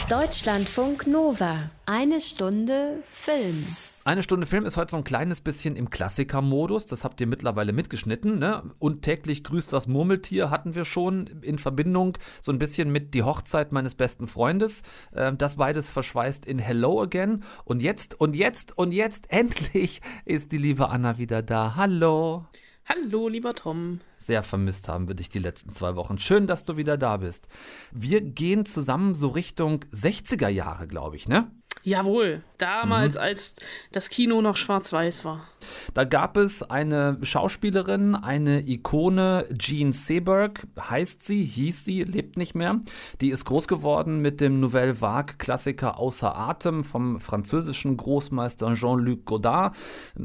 [0.09, 1.69] Deutschlandfunk Nova.
[1.85, 3.65] Eine Stunde Film.
[4.05, 6.87] Eine Stunde Film ist heute so ein kleines bisschen im Klassiker-Modus.
[6.87, 8.39] Das habt ihr mittlerweile mitgeschnitten.
[8.39, 8.63] Ne?
[8.79, 13.21] Und täglich grüßt das Murmeltier hatten wir schon in Verbindung so ein bisschen mit Die
[13.23, 14.81] Hochzeit meines besten Freundes.
[15.15, 17.43] Ähm, das beides verschweißt in Hello Again.
[17.65, 21.75] Und jetzt, und jetzt, und jetzt endlich ist die liebe Anna wieder da.
[21.75, 22.45] Hallo.
[22.91, 23.99] Hallo, lieber Tom.
[24.17, 26.17] Sehr vermisst haben wir dich die letzten zwei Wochen.
[26.17, 27.47] Schön, dass du wieder da bist.
[27.91, 31.51] Wir gehen zusammen so Richtung 60er Jahre, glaube ich, ne?
[31.83, 33.55] Jawohl, damals, als
[33.91, 35.47] das Kino noch schwarz-weiß war.
[35.93, 42.55] Da gab es eine Schauspielerin, eine Ikone, Jean Seberg, heißt sie, hieß sie, lebt nicht
[42.55, 42.79] mehr.
[43.21, 49.75] Die ist groß geworden mit dem Nouvelle Vague-Klassiker Außer Atem vom französischen Großmeister Jean-Luc Godard.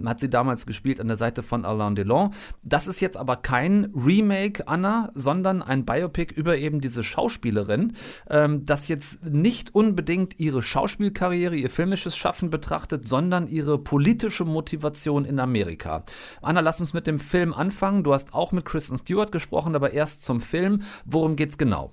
[0.05, 2.33] Hat sie damals gespielt an der Seite von Alain Delon.
[2.63, 7.95] Das ist jetzt aber kein Remake, Anna, sondern ein Biopic über eben diese Schauspielerin,
[8.29, 15.25] ähm, das jetzt nicht unbedingt ihre Schauspielkarriere, ihr filmisches Schaffen betrachtet, sondern ihre politische Motivation
[15.25, 16.05] in Amerika.
[16.41, 18.05] Anna, lass uns mit dem Film anfangen.
[18.05, 20.83] Du hast auch mit Kristen Stewart gesprochen, aber erst zum Film.
[21.05, 21.93] Worum geht's genau?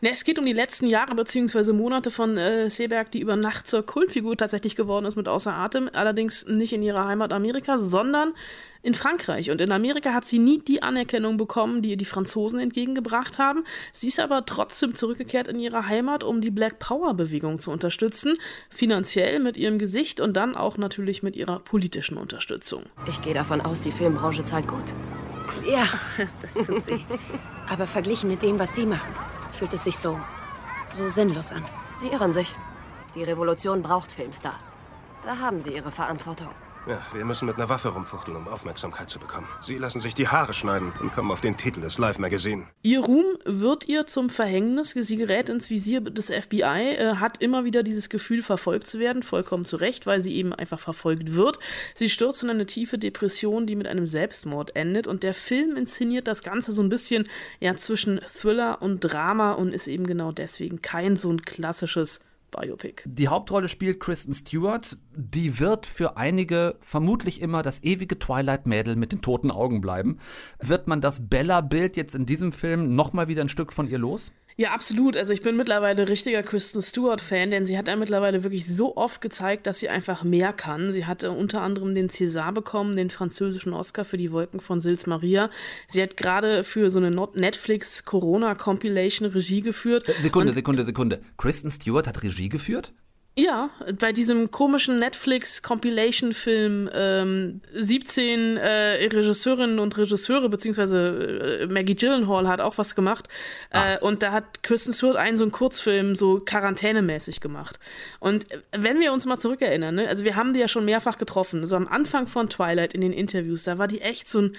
[0.00, 1.72] Ne, es geht um die letzten Jahre bzw.
[1.72, 5.90] Monate von äh, Seberg, die über Nacht zur Kultfigur tatsächlich geworden ist mit Außer Atem.
[5.92, 8.32] Allerdings nicht in ihrer Heimat Amerika, sondern
[8.82, 9.50] in Frankreich.
[9.50, 13.64] Und in Amerika hat sie nie die Anerkennung bekommen, die ihr die Franzosen entgegengebracht haben.
[13.92, 18.34] Sie ist aber trotzdem zurückgekehrt in ihre Heimat, um die Black Power-Bewegung zu unterstützen.
[18.70, 22.84] Finanziell mit ihrem Gesicht und dann auch natürlich mit ihrer politischen Unterstützung.
[23.08, 24.84] Ich gehe davon aus, die Filmbranche zahlt gut.
[25.68, 25.88] Ja,
[26.42, 27.04] das tut sie.
[27.68, 29.12] Aber verglichen mit dem, was Sie machen,
[29.58, 30.18] fühlt es sich so,
[30.88, 31.64] so sinnlos an.
[31.96, 32.54] Sie irren sich.
[33.14, 34.76] Die Revolution braucht Filmstars.
[35.24, 36.54] Da haben Sie Ihre Verantwortung.
[36.88, 39.46] Ja, wir müssen mit einer Waffe rumfuchteln, um Aufmerksamkeit zu bekommen.
[39.60, 42.66] Sie lassen sich die Haare schneiden und kommen auf den Titel des Live-Magazin.
[42.80, 44.92] Ihr Ruhm wird ihr zum Verhängnis.
[44.92, 46.62] Sie gerät ins Visier des FBI,
[46.96, 50.54] äh, hat immer wieder dieses Gefühl, verfolgt zu werden, vollkommen zu Recht, weil sie eben
[50.54, 51.58] einfach verfolgt wird.
[51.94, 55.06] Sie stürzt in eine tiefe Depression, die mit einem Selbstmord endet.
[55.06, 57.28] Und der Film inszeniert das Ganze so ein bisschen
[57.60, 63.02] ja, zwischen Thriller und Drama und ist eben genau deswegen kein so ein klassisches Biopic.
[63.06, 64.96] Die Hauptrolle spielt Kristen Stewart.
[65.14, 70.18] Die wird für einige vermutlich immer das ewige Twilight-Mädel mit den toten Augen bleiben.
[70.60, 74.32] Wird man das Bella-Bild jetzt in diesem Film nochmal wieder ein Stück von ihr los?
[74.60, 75.16] Ja, absolut.
[75.16, 79.20] Also ich bin mittlerweile richtiger Kristen Stewart-Fan, denn sie hat ja mittlerweile wirklich so oft
[79.20, 80.90] gezeigt, dass sie einfach mehr kann.
[80.90, 85.06] Sie hatte unter anderem den César bekommen, den französischen Oscar für die Wolken von Sils
[85.06, 85.48] Maria.
[85.86, 90.06] Sie hat gerade für so eine Not- Netflix-Corona-Compilation Regie geführt.
[90.18, 91.20] Sekunde, Und- Sekunde, Sekunde.
[91.36, 92.92] Kristen Stewart hat Regie geführt?
[93.38, 93.70] Ja,
[94.00, 98.68] bei diesem komischen Netflix-Compilation-Film ähm, 17 äh,
[99.04, 103.28] Regisseurinnen und Regisseure, beziehungsweise äh, Maggie Gyllenhaal hat auch was gemacht.
[103.70, 107.78] Äh, und da hat Kristen Stewart einen so einen Kurzfilm so quarantänemäßig gemacht.
[108.18, 111.16] Und äh, wenn wir uns mal zurückerinnern, ne, also wir haben die ja schon mehrfach
[111.16, 114.56] getroffen, so am Anfang von Twilight in den Interviews, da war die echt so ein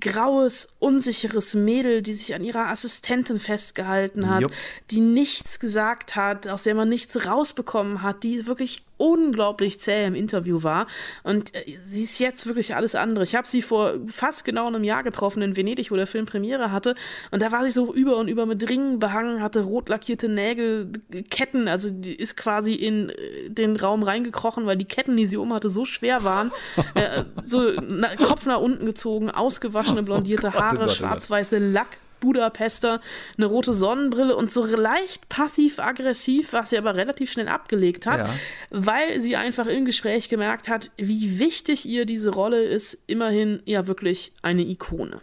[0.00, 4.52] graues, unsicheres Mädel, die sich an ihrer Assistentin festgehalten hat, Jupp.
[4.90, 10.14] die nichts gesagt hat, aus der man nichts rausbekommen hat, die wirklich unglaublich zäh im
[10.14, 10.86] Interview war.
[11.24, 13.24] Und äh, sie ist jetzt wirklich alles andere.
[13.24, 16.70] Ich habe sie vor fast genau einem Jahr getroffen in Venedig, wo der Film Premiere
[16.70, 16.94] hatte.
[17.32, 20.92] Und da war sie so über und über mit Ringen behangen, hatte rot lackierte Nägel,
[21.30, 21.66] Ketten.
[21.66, 25.52] Also die ist quasi in äh, den Raum reingekrochen, weil die Ketten, die sie um
[25.52, 26.52] hatte, so schwer waren.
[26.94, 30.92] äh, so na, Kopf nach unten gezogen, ausgewaschene blondierte Gott, oh Haare, oh Gott.
[30.92, 31.98] schwarz-weiße Lack.
[32.22, 33.00] Budapester,
[33.36, 38.34] eine rote Sonnenbrille und so leicht passiv-aggressiv, was sie aber relativ schnell abgelegt hat, Ja.
[38.70, 43.86] weil sie einfach im Gespräch gemerkt hat, wie wichtig ihr diese Rolle ist, immerhin ja
[43.86, 45.20] wirklich eine Ikone.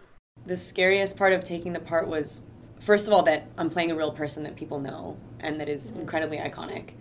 [0.47, 2.45] The scariest part of taking the part was,
[2.79, 5.91] first of all, that I'm playing a real person that people know and that is
[5.91, 6.93] incredibly iconic.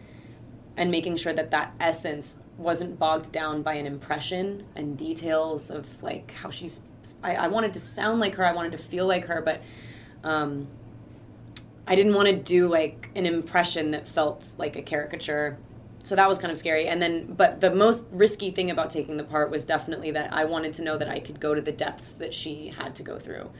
[0.76, 6.02] And making sure that that essence wasn't bogged down by an impression and details of
[6.02, 6.82] like how she's.
[7.22, 9.62] I, I wanted to sound like her, I wanted to feel like her, but
[10.24, 10.66] um,
[11.86, 15.58] I didn't want to do like an impression that felt like a caricature
[16.02, 16.88] so that was kind of scary.
[16.88, 20.44] And then, but the most risky thing about taking the part was definitely that I
[20.44, 23.18] wanted to know that I could go to the depths that she had to go
[23.18, 23.50] through.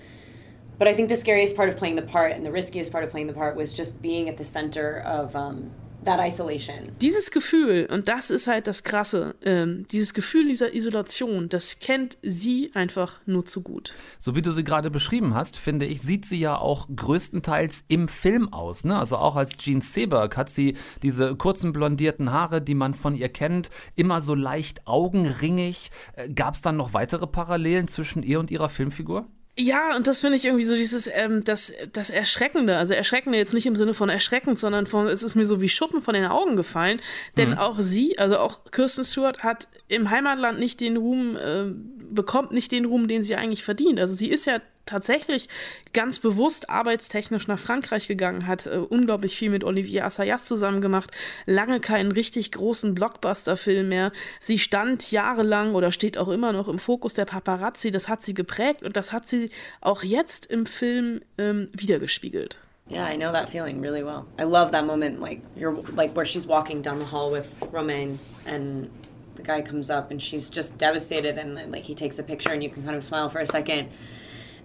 [0.78, 3.10] But I think the scariest part of playing the part and the riskiest part of
[3.10, 5.72] playing the part was just being at the center of um,
[6.04, 6.90] that isolation.
[7.00, 12.18] Dieses Gefühl, und das ist halt das Krasse, ähm, dieses Gefühl dieser Isolation, das kennt
[12.22, 13.94] sie einfach nur zu gut.
[14.18, 18.08] So wie du sie gerade beschrieben hast, finde ich, sieht sie ja auch größtenteils im
[18.08, 18.84] Film aus.
[18.84, 18.98] Ne?
[18.98, 23.28] Also auch als Jean Seberg hat sie diese kurzen blondierten Haare, die man von ihr
[23.28, 25.90] kennt, immer so leicht augenringig.
[26.14, 29.26] Äh, Gab es dann noch weitere Parallelen zwischen ihr und ihrer Filmfigur?
[29.60, 32.76] Ja, und das finde ich irgendwie so dieses, ähm, das, das Erschreckende.
[32.76, 35.68] Also Erschreckende jetzt nicht im Sinne von erschreckend, sondern von, es ist mir so wie
[35.68, 37.00] Schuppen von den Augen gefallen.
[37.36, 37.58] Denn Mhm.
[37.58, 41.64] auch sie, also auch Kirsten Stewart, hat im Heimatland nicht den Ruhm, äh,
[42.10, 43.98] bekommt nicht den Ruhm, den sie eigentlich verdient.
[43.98, 45.48] Also sie ist ja tatsächlich
[45.92, 51.10] ganz bewusst arbeitstechnisch nach Frankreich gegangen, hat äh, unglaublich viel mit Olivier Assayas zusammen gemacht,
[51.46, 54.12] lange keinen richtig großen Blockbuster-Film mehr.
[54.40, 57.90] Sie stand jahrelang oder steht auch immer noch im Fokus der Paparazzi.
[57.90, 62.58] Das hat sie geprägt und das hat sie auch jetzt im Film ähm, wiedergespiegelt.
[62.90, 64.24] Yeah, I know that feeling really well.
[64.38, 68.18] I love that moment, like you're like where she's walking down the hall with Romaine,
[68.46, 68.88] and
[69.36, 72.62] the guy comes up, and she's just devastated, and like he takes a picture, and
[72.62, 73.90] you can kind of smile for a second.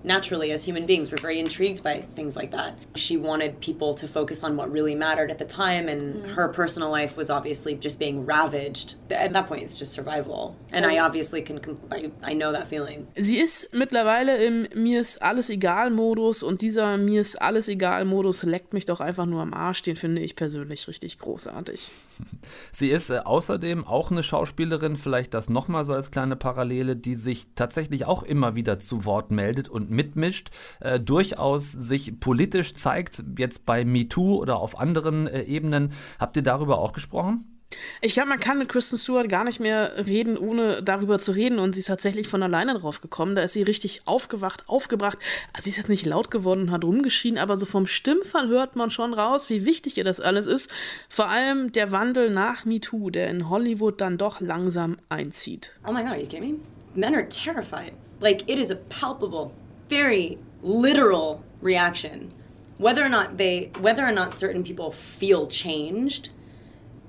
[0.04, 2.78] Naturally, as human beings, we're very intrigued by things like that.
[2.96, 6.92] She wanted people to focus on what really mattered at the time, and her personal
[6.92, 8.96] life was obviously just being ravaged.
[9.10, 11.60] At that point, it's just survival, and I obviously can,
[11.92, 13.08] I, I know that feeling.
[13.16, 18.06] Sie ist mittlerweile im Mir ist alles egal Modus und dieser Mir ist alles egal
[18.06, 19.84] Modus leckt mich doch einfach nur am Arsch.
[19.84, 21.92] Den finde ich persönlich richtig großartig.
[22.72, 27.16] Sie ist äh, außerdem auch eine Schauspielerin, vielleicht das nochmal so als kleine Parallele, die
[27.16, 33.24] sich tatsächlich auch immer wieder zu Wort meldet und mitmischt, äh, durchaus sich politisch zeigt,
[33.38, 35.94] jetzt bei MeToo oder auf anderen äh, Ebenen.
[36.20, 37.53] Habt ihr darüber auch gesprochen?
[38.02, 41.60] Ich glaube, man kann mit Kristen Stewart gar nicht mehr reden, ohne darüber zu reden.
[41.60, 43.36] Und sie ist tatsächlich von alleine drauf gekommen.
[43.36, 45.18] Da ist sie richtig aufgewacht, aufgebracht.
[45.54, 48.76] Also sie ist jetzt nicht laut geworden und hat rumgeschrien, aber so vom Stimmfall hört
[48.76, 50.72] man schon raus, wie wichtig ihr das alles ist.
[51.10, 55.74] Vor allem der Wandel nach MeToo, der in Hollywood dann doch langsam einzieht.
[55.88, 56.60] Oh my god, are you kidding me?
[56.96, 57.94] Men are terrified.
[58.20, 59.52] Like it is a palpable,
[59.90, 62.30] very literal reaction.
[62.78, 66.32] Whether or not they whether or not certain people feel changed,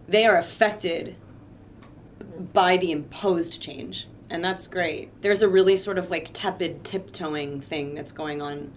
[0.09, 1.17] they are affected
[2.53, 4.09] by the imposed change.
[4.31, 5.11] And that's great.
[5.21, 8.73] There's a really sort of like tepid tiptoeing thing that's going on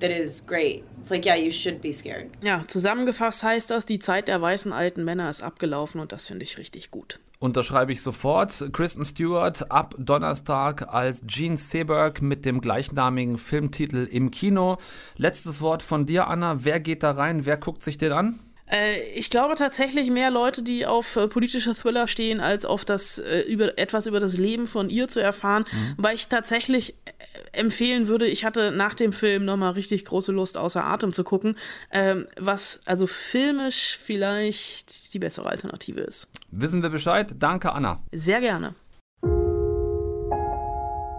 [0.00, 0.84] that is great.
[0.98, 2.30] It's like, yeah, you should be scared.
[2.42, 6.44] Ja, zusammengefasst heißt das, die Zeit der weißen alten Männer ist abgelaufen und das finde
[6.44, 7.18] ich richtig gut.
[7.38, 8.70] Unterschreibe ich sofort.
[8.72, 14.78] Kristen Stewart ab Donnerstag als Gene Seberg mit dem gleichnamigen Filmtitel im Kino.
[15.16, 16.64] Letztes Wort von dir, Anna.
[16.64, 17.46] Wer geht da rein?
[17.46, 18.40] Wer guckt sich den an?
[18.70, 23.18] Äh, ich glaube tatsächlich mehr Leute, die auf äh, politische Thriller stehen, als auf das
[23.18, 25.64] äh, über etwas über das Leben von ihr zu erfahren,
[25.96, 30.56] weil ich tatsächlich äh, empfehlen würde, ich hatte nach dem Film nochmal richtig große Lust,
[30.56, 31.56] außer Atem zu gucken,
[31.90, 36.28] ähm, was also filmisch vielleicht die bessere Alternative ist.
[36.50, 37.34] Wissen wir Bescheid?
[37.38, 38.02] Danke, Anna.
[38.12, 38.74] Sehr gerne.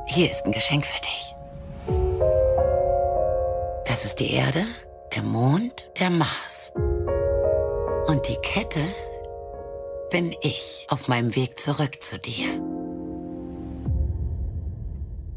[0.07, 1.35] Hier ist ein Geschenk für dich.
[3.87, 4.63] Das ist die Erde,
[5.15, 6.73] der Mond, der Mars.
[8.27, 8.83] Die Kette
[10.09, 12.59] bin ich auf meinem Weg zurück zu dir.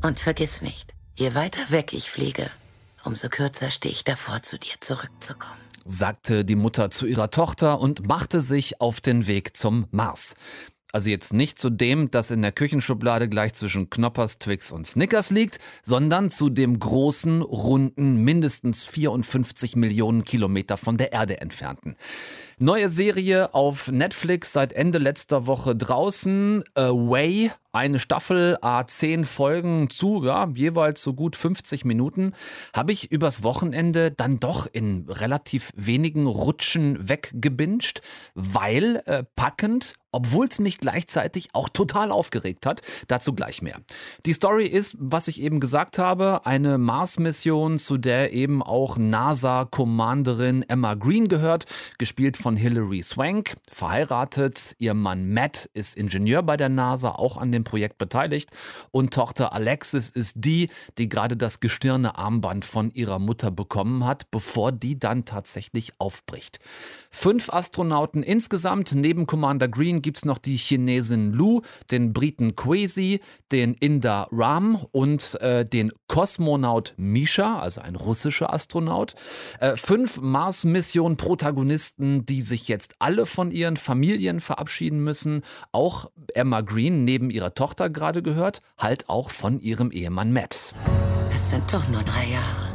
[0.02, 2.50] Und vergiss nicht, je weiter weg ich fliege,
[3.04, 5.60] umso kürzer stehe ich davor, zu dir zurückzukommen.
[5.84, 10.34] sagte die Mutter zu ihrer Tochter und machte sich auf den Weg zum Mars.
[10.90, 15.30] Also jetzt nicht zu dem, das in der Küchenschublade gleich zwischen Knoppers, Twix und Snickers
[15.30, 21.96] liegt, sondern zu dem großen, runden, mindestens 54 Millionen Kilometer von der Erde entfernten.
[22.58, 26.64] Neue Serie auf Netflix seit Ende letzter Woche draußen.
[26.74, 32.32] Away, eine Staffel, A10 Folgen zu, ja, jeweils so gut 50 Minuten,
[32.74, 38.00] habe ich übers Wochenende dann doch in relativ wenigen Rutschen weggebinged,
[38.34, 42.80] weil äh, packend, obwohl es mich gleichzeitig auch total aufgeregt hat.
[43.08, 43.78] Dazu gleich mehr.
[44.24, 50.64] Die Story ist, was ich eben gesagt habe, eine Mars-Mission, zu der eben auch NASA-Commanderin
[50.66, 51.66] Emma Green gehört,
[51.98, 54.74] gespielt von Hilary Swank, verheiratet.
[54.78, 58.50] Ihr Mann Matt ist Ingenieur bei der NASA, auch an dem dem Projekt beteiligt.
[58.90, 64.30] Und Tochter Alexis ist die, die gerade das gestirne Armband von ihrer Mutter bekommen hat,
[64.30, 66.60] bevor die dann tatsächlich aufbricht.
[67.10, 68.94] Fünf Astronauten insgesamt.
[68.94, 74.86] Neben Commander Green gibt es noch die Chinesin Lu, den Briten Kwesi, den Inder Ram
[74.92, 79.14] und äh, den Kosmonaut Misha, also ein russischer Astronaut.
[79.60, 85.42] Äh, fünf Mars-Mission-Protagonisten, die sich jetzt alle von ihren Familien verabschieden müssen.
[85.72, 90.74] Auch Emma Green, neben ihrer Tochter gerade gehört, halt auch von ihrem Ehemann Matt.
[91.34, 92.68] Es sind doch nur drei Jahre.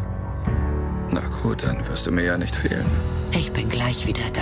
[1.11, 2.85] Na gut, dann wirst du mir ja nicht fehlen.
[3.31, 4.41] Ich bin gleich wieder da.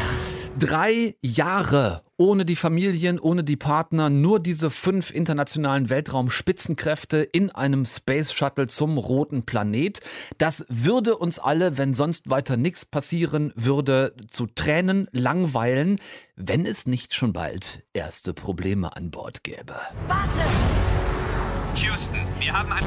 [0.62, 7.84] Drei Jahre ohne die Familien, ohne die Partner, nur diese fünf internationalen Weltraumspitzenkräfte in einem
[7.88, 10.01] Space Shuttle zum roten Planet.
[10.38, 15.97] Das würde uns alle, wenn sonst weiter nichts passieren würde, zu Tränen langweilen,
[16.36, 19.74] wenn es nicht schon bald erste Probleme an Bord gäbe.
[20.07, 20.41] Warte!
[21.76, 22.84] Houston, wir haben ein.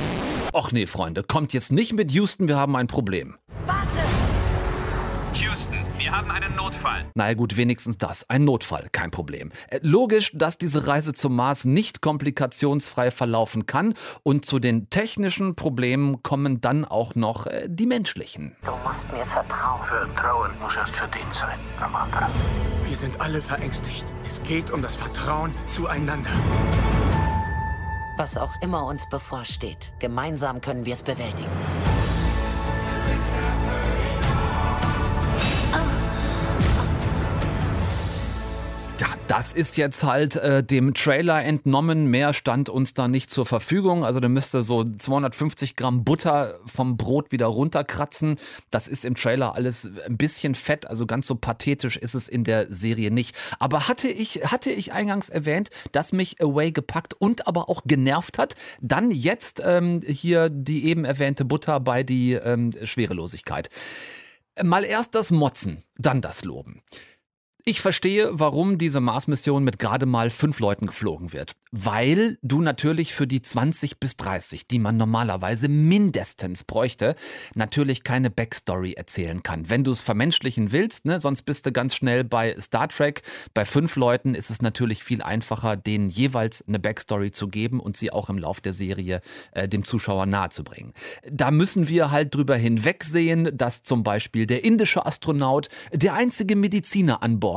[0.53, 3.37] Och nee, Freunde, kommt jetzt nicht mit Houston, wir haben ein Problem.
[6.15, 7.07] Haben einen Notfall.
[7.17, 8.31] Na ja, gut, wenigstens das.
[8.31, 9.51] Ein Notfall, kein Problem.
[9.67, 13.95] Äh, Logisch, dass diese Reise zum Mars nicht komplikationsfrei verlaufen kann.
[14.23, 18.55] Und zu den technischen Problemen kommen dann auch noch äh, die menschlichen.
[18.65, 19.83] Du musst mir vertrauen.
[19.83, 22.31] Vertrauen muss erst verdient sein, Commander.
[22.87, 24.05] Wir sind alle verängstigt.
[24.25, 26.31] Es geht um das Vertrauen zueinander.
[28.19, 31.51] Was auch immer uns bevorsteht, gemeinsam können wir es bewältigen.
[39.01, 42.07] Ja, das ist jetzt halt äh, dem Trailer entnommen.
[42.07, 44.05] Mehr stand uns da nicht zur Verfügung.
[44.05, 48.39] Also da müsste so 250 Gramm Butter vom Brot wieder runterkratzen.
[48.71, 50.87] Das ist im Trailer alles ein bisschen fett.
[50.87, 53.37] Also ganz so pathetisch ist es in der Serie nicht.
[53.59, 58.39] Aber hatte ich, hatte ich eingangs erwähnt, dass mich Away gepackt und aber auch genervt
[58.39, 58.55] hat.
[58.81, 63.71] Dann jetzt ähm, hier die eben erwähnte Butter bei die ähm, Schwerelosigkeit.
[64.63, 66.81] Mal erst das Motzen, dann das Loben.
[67.67, 71.57] Ich verstehe, warum diese Mars-Mission mit gerade mal fünf Leuten geflogen wird.
[71.71, 77.15] Weil du natürlich für die 20 bis 30, die man normalerweise mindestens bräuchte,
[77.55, 79.71] natürlich keine Backstory erzählen kann.
[79.71, 83.23] Wenn du es vermenschlichen willst, ne, sonst bist du ganz schnell bei Star Trek.
[83.55, 87.97] Bei fünf Leuten ist es natürlich viel einfacher, denen jeweils eine Backstory zu geben und
[87.97, 90.93] sie auch im Lauf der Serie äh, dem Zuschauer nahezubringen.
[91.31, 97.23] Da müssen wir halt drüber hinwegsehen, dass zum Beispiel der indische Astronaut der einzige Mediziner
[97.23, 97.54] an Bord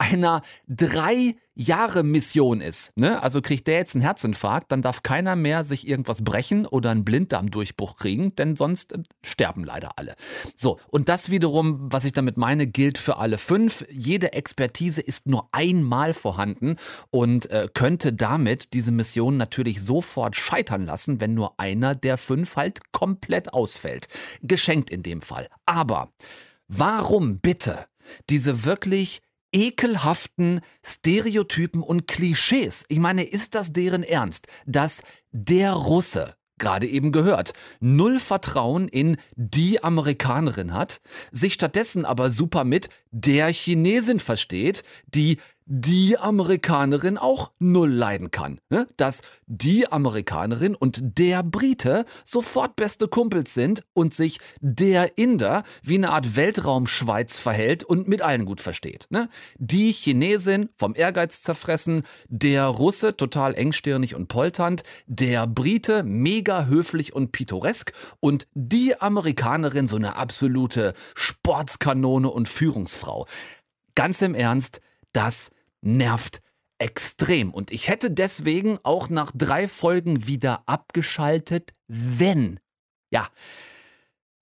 [0.00, 2.96] einer drei Jahre Mission ist.
[2.96, 3.22] Ne?
[3.22, 7.04] Also kriegt der jetzt einen Herzinfarkt, dann darf keiner mehr sich irgendwas brechen oder einen
[7.04, 10.14] Blinddarmdurchbruch kriegen, denn sonst äh, sterben leider alle.
[10.56, 13.84] So, und das wiederum, was ich damit meine, gilt für alle fünf.
[13.90, 16.76] Jede Expertise ist nur einmal vorhanden
[17.10, 22.56] und äh, könnte damit diese Mission natürlich sofort scheitern lassen, wenn nur einer der fünf
[22.56, 24.08] halt komplett ausfällt.
[24.40, 25.48] Geschenkt in dem Fall.
[25.66, 26.10] Aber
[26.68, 27.89] warum bitte
[28.28, 29.20] diese wirklich
[29.52, 32.84] ekelhaften Stereotypen und Klischees.
[32.88, 35.02] Ich meine, ist das deren Ernst, dass
[35.32, 41.00] der Russe gerade eben gehört, null Vertrauen in die Amerikanerin hat,
[41.32, 45.38] sich stattdessen aber super mit der Chinesin versteht, die
[45.72, 48.60] die Amerikanerin auch null leiden kann.
[48.70, 48.88] Ne?
[48.96, 55.94] Dass die Amerikanerin und der Brite sofort beste Kumpels sind und sich der Inder wie
[55.94, 59.06] eine Art Weltraumschweiz verhält und mit allen gut versteht.
[59.10, 59.28] Ne?
[59.58, 67.14] Die Chinesin vom Ehrgeiz zerfressen, der Russe total engstirnig und polternd, der Brite mega höflich
[67.14, 73.28] und pittoresk und die Amerikanerin so eine absolute Sportskanone und Führungsfrau.
[73.94, 74.80] Ganz im Ernst,
[75.12, 75.52] das
[75.82, 76.40] nervt
[76.78, 77.52] extrem.
[77.52, 82.58] Und ich hätte deswegen auch nach drei Folgen wieder abgeschaltet, wenn,
[83.10, 83.28] ja,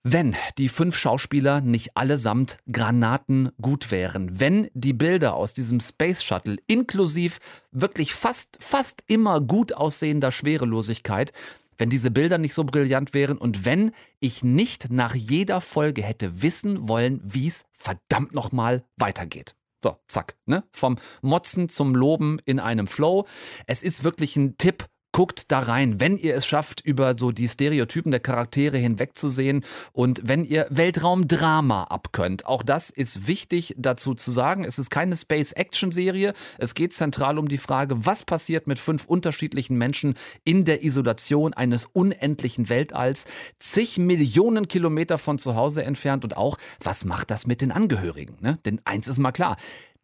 [0.04, 6.22] wenn die fünf Schauspieler nicht allesamt Granaten gut wären, wenn die Bilder aus diesem Space
[6.22, 7.40] Shuttle inklusiv
[7.72, 11.32] wirklich fast, fast immer gut aussehender Schwerelosigkeit,
[11.76, 16.42] wenn diese Bilder nicht so brillant wären und wenn ich nicht nach jeder Folge hätte
[16.42, 19.57] wissen wollen, wie es verdammt nochmal weitergeht.
[19.82, 20.64] So, zack, ne?
[20.72, 23.26] Vom Motzen zum Loben in einem Flow.
[23.66, 24.86] Es ist wirklich ein Tipp.
[25.10, 30.20] Guckt da rein, wenn ihr es schafft, über so die Stereotypen der Charaktere hinwegzusehen und
[30.22, 32.44] wenn ihr Weltraumdrama abkönnt.
[32.44, 34.64] Auch das ist wichtig dazu zu sagen.
[34.64, 36.34] Es ist keine Space-Action-Serie.
[36.58, 41.54] Es geht zentral um die Frage, was passiert mit fünf unterschiedlichen Menschen in der Isolation
[41.54, 43.24] eines unendlichen Weltalls,
[43.58, 48.36] zig Millionen Kilometer von zu Hause entfernt und auch, was macht das mit den Angehörigen?
[48.40, 48.58] Ne?
[48.66, 49.56] Denn eins ist mal klar,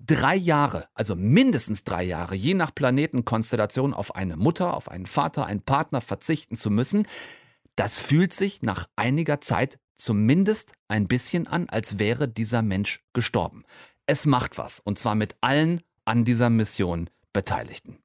[0.07, 5.47] drei Jahre, also mindestens drei Jahre, je nach Planetenkonstellation auf eine Mutter, auf einen Vater,
[5.47, 7.07] einen Partner verzichten zu müssen,
[7.77, 13.65] das fühlt sich nach einiger Zeit zumindest ein bisschen an, als wäre dieser Mensch gestorben.
[14.07, 17.99] Es macht was, und zwar mit allen an dieser Mission Beteiligten.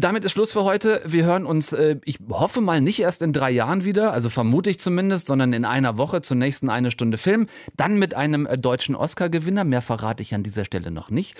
[0.00, 1.02] Damit ist Schluss für heute.
[1.04, 4.70] Wir hören uns, äh, ich hoffe mal, nicht erst in drei Jahren wieder, also vermute
[4.70, 7.48] ich zumindest, sondern in einer Woche zur nächsten eine Stunde Film.
[7.74, 9.64] Dann mit einem äh, deutschen Oscar-Gewinner.
[9.64, 11.36] Mehr verrate ich an dieser Stelle noch nicht.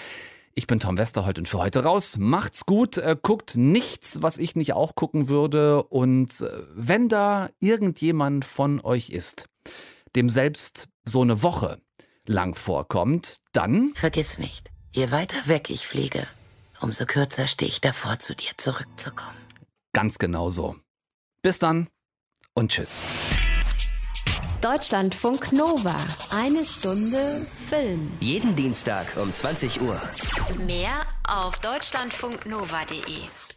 [0.56, 2.16] Ich bin Tom Westerholt und für heute raus.
[2.18, 5.84] Macht's gut, äh, guckt nichts, was ich nicht auch gucken würde.
[5.84, 9.48] Und äh, wenn da irgendjemand von euch ist,
[10.16, 11.78] dem selbst so eine Woche
[12.26, 13.92] lang vorkommt, dann.
[13.94, 16.26] Vergiss nicht, je weiter weg ich fliege,
[16.80, 19.38] umso kürzer stehe ich davor, zu dir zurückzukommen.
[19.92, 20.76] Ganz genau so.
[21.42, 21.88] Bis dann
[22.54, 23.04] und tschüss.
[24.60, 25.96] Deutschlandfunk Nova.
[26.30, 28.10] Eine Stunde Film.
[28.20, 30.00] Jeden Dienstag um 20 Uhr.
[30.66, 33.47] Mehr auf deutschlandfunknova.de.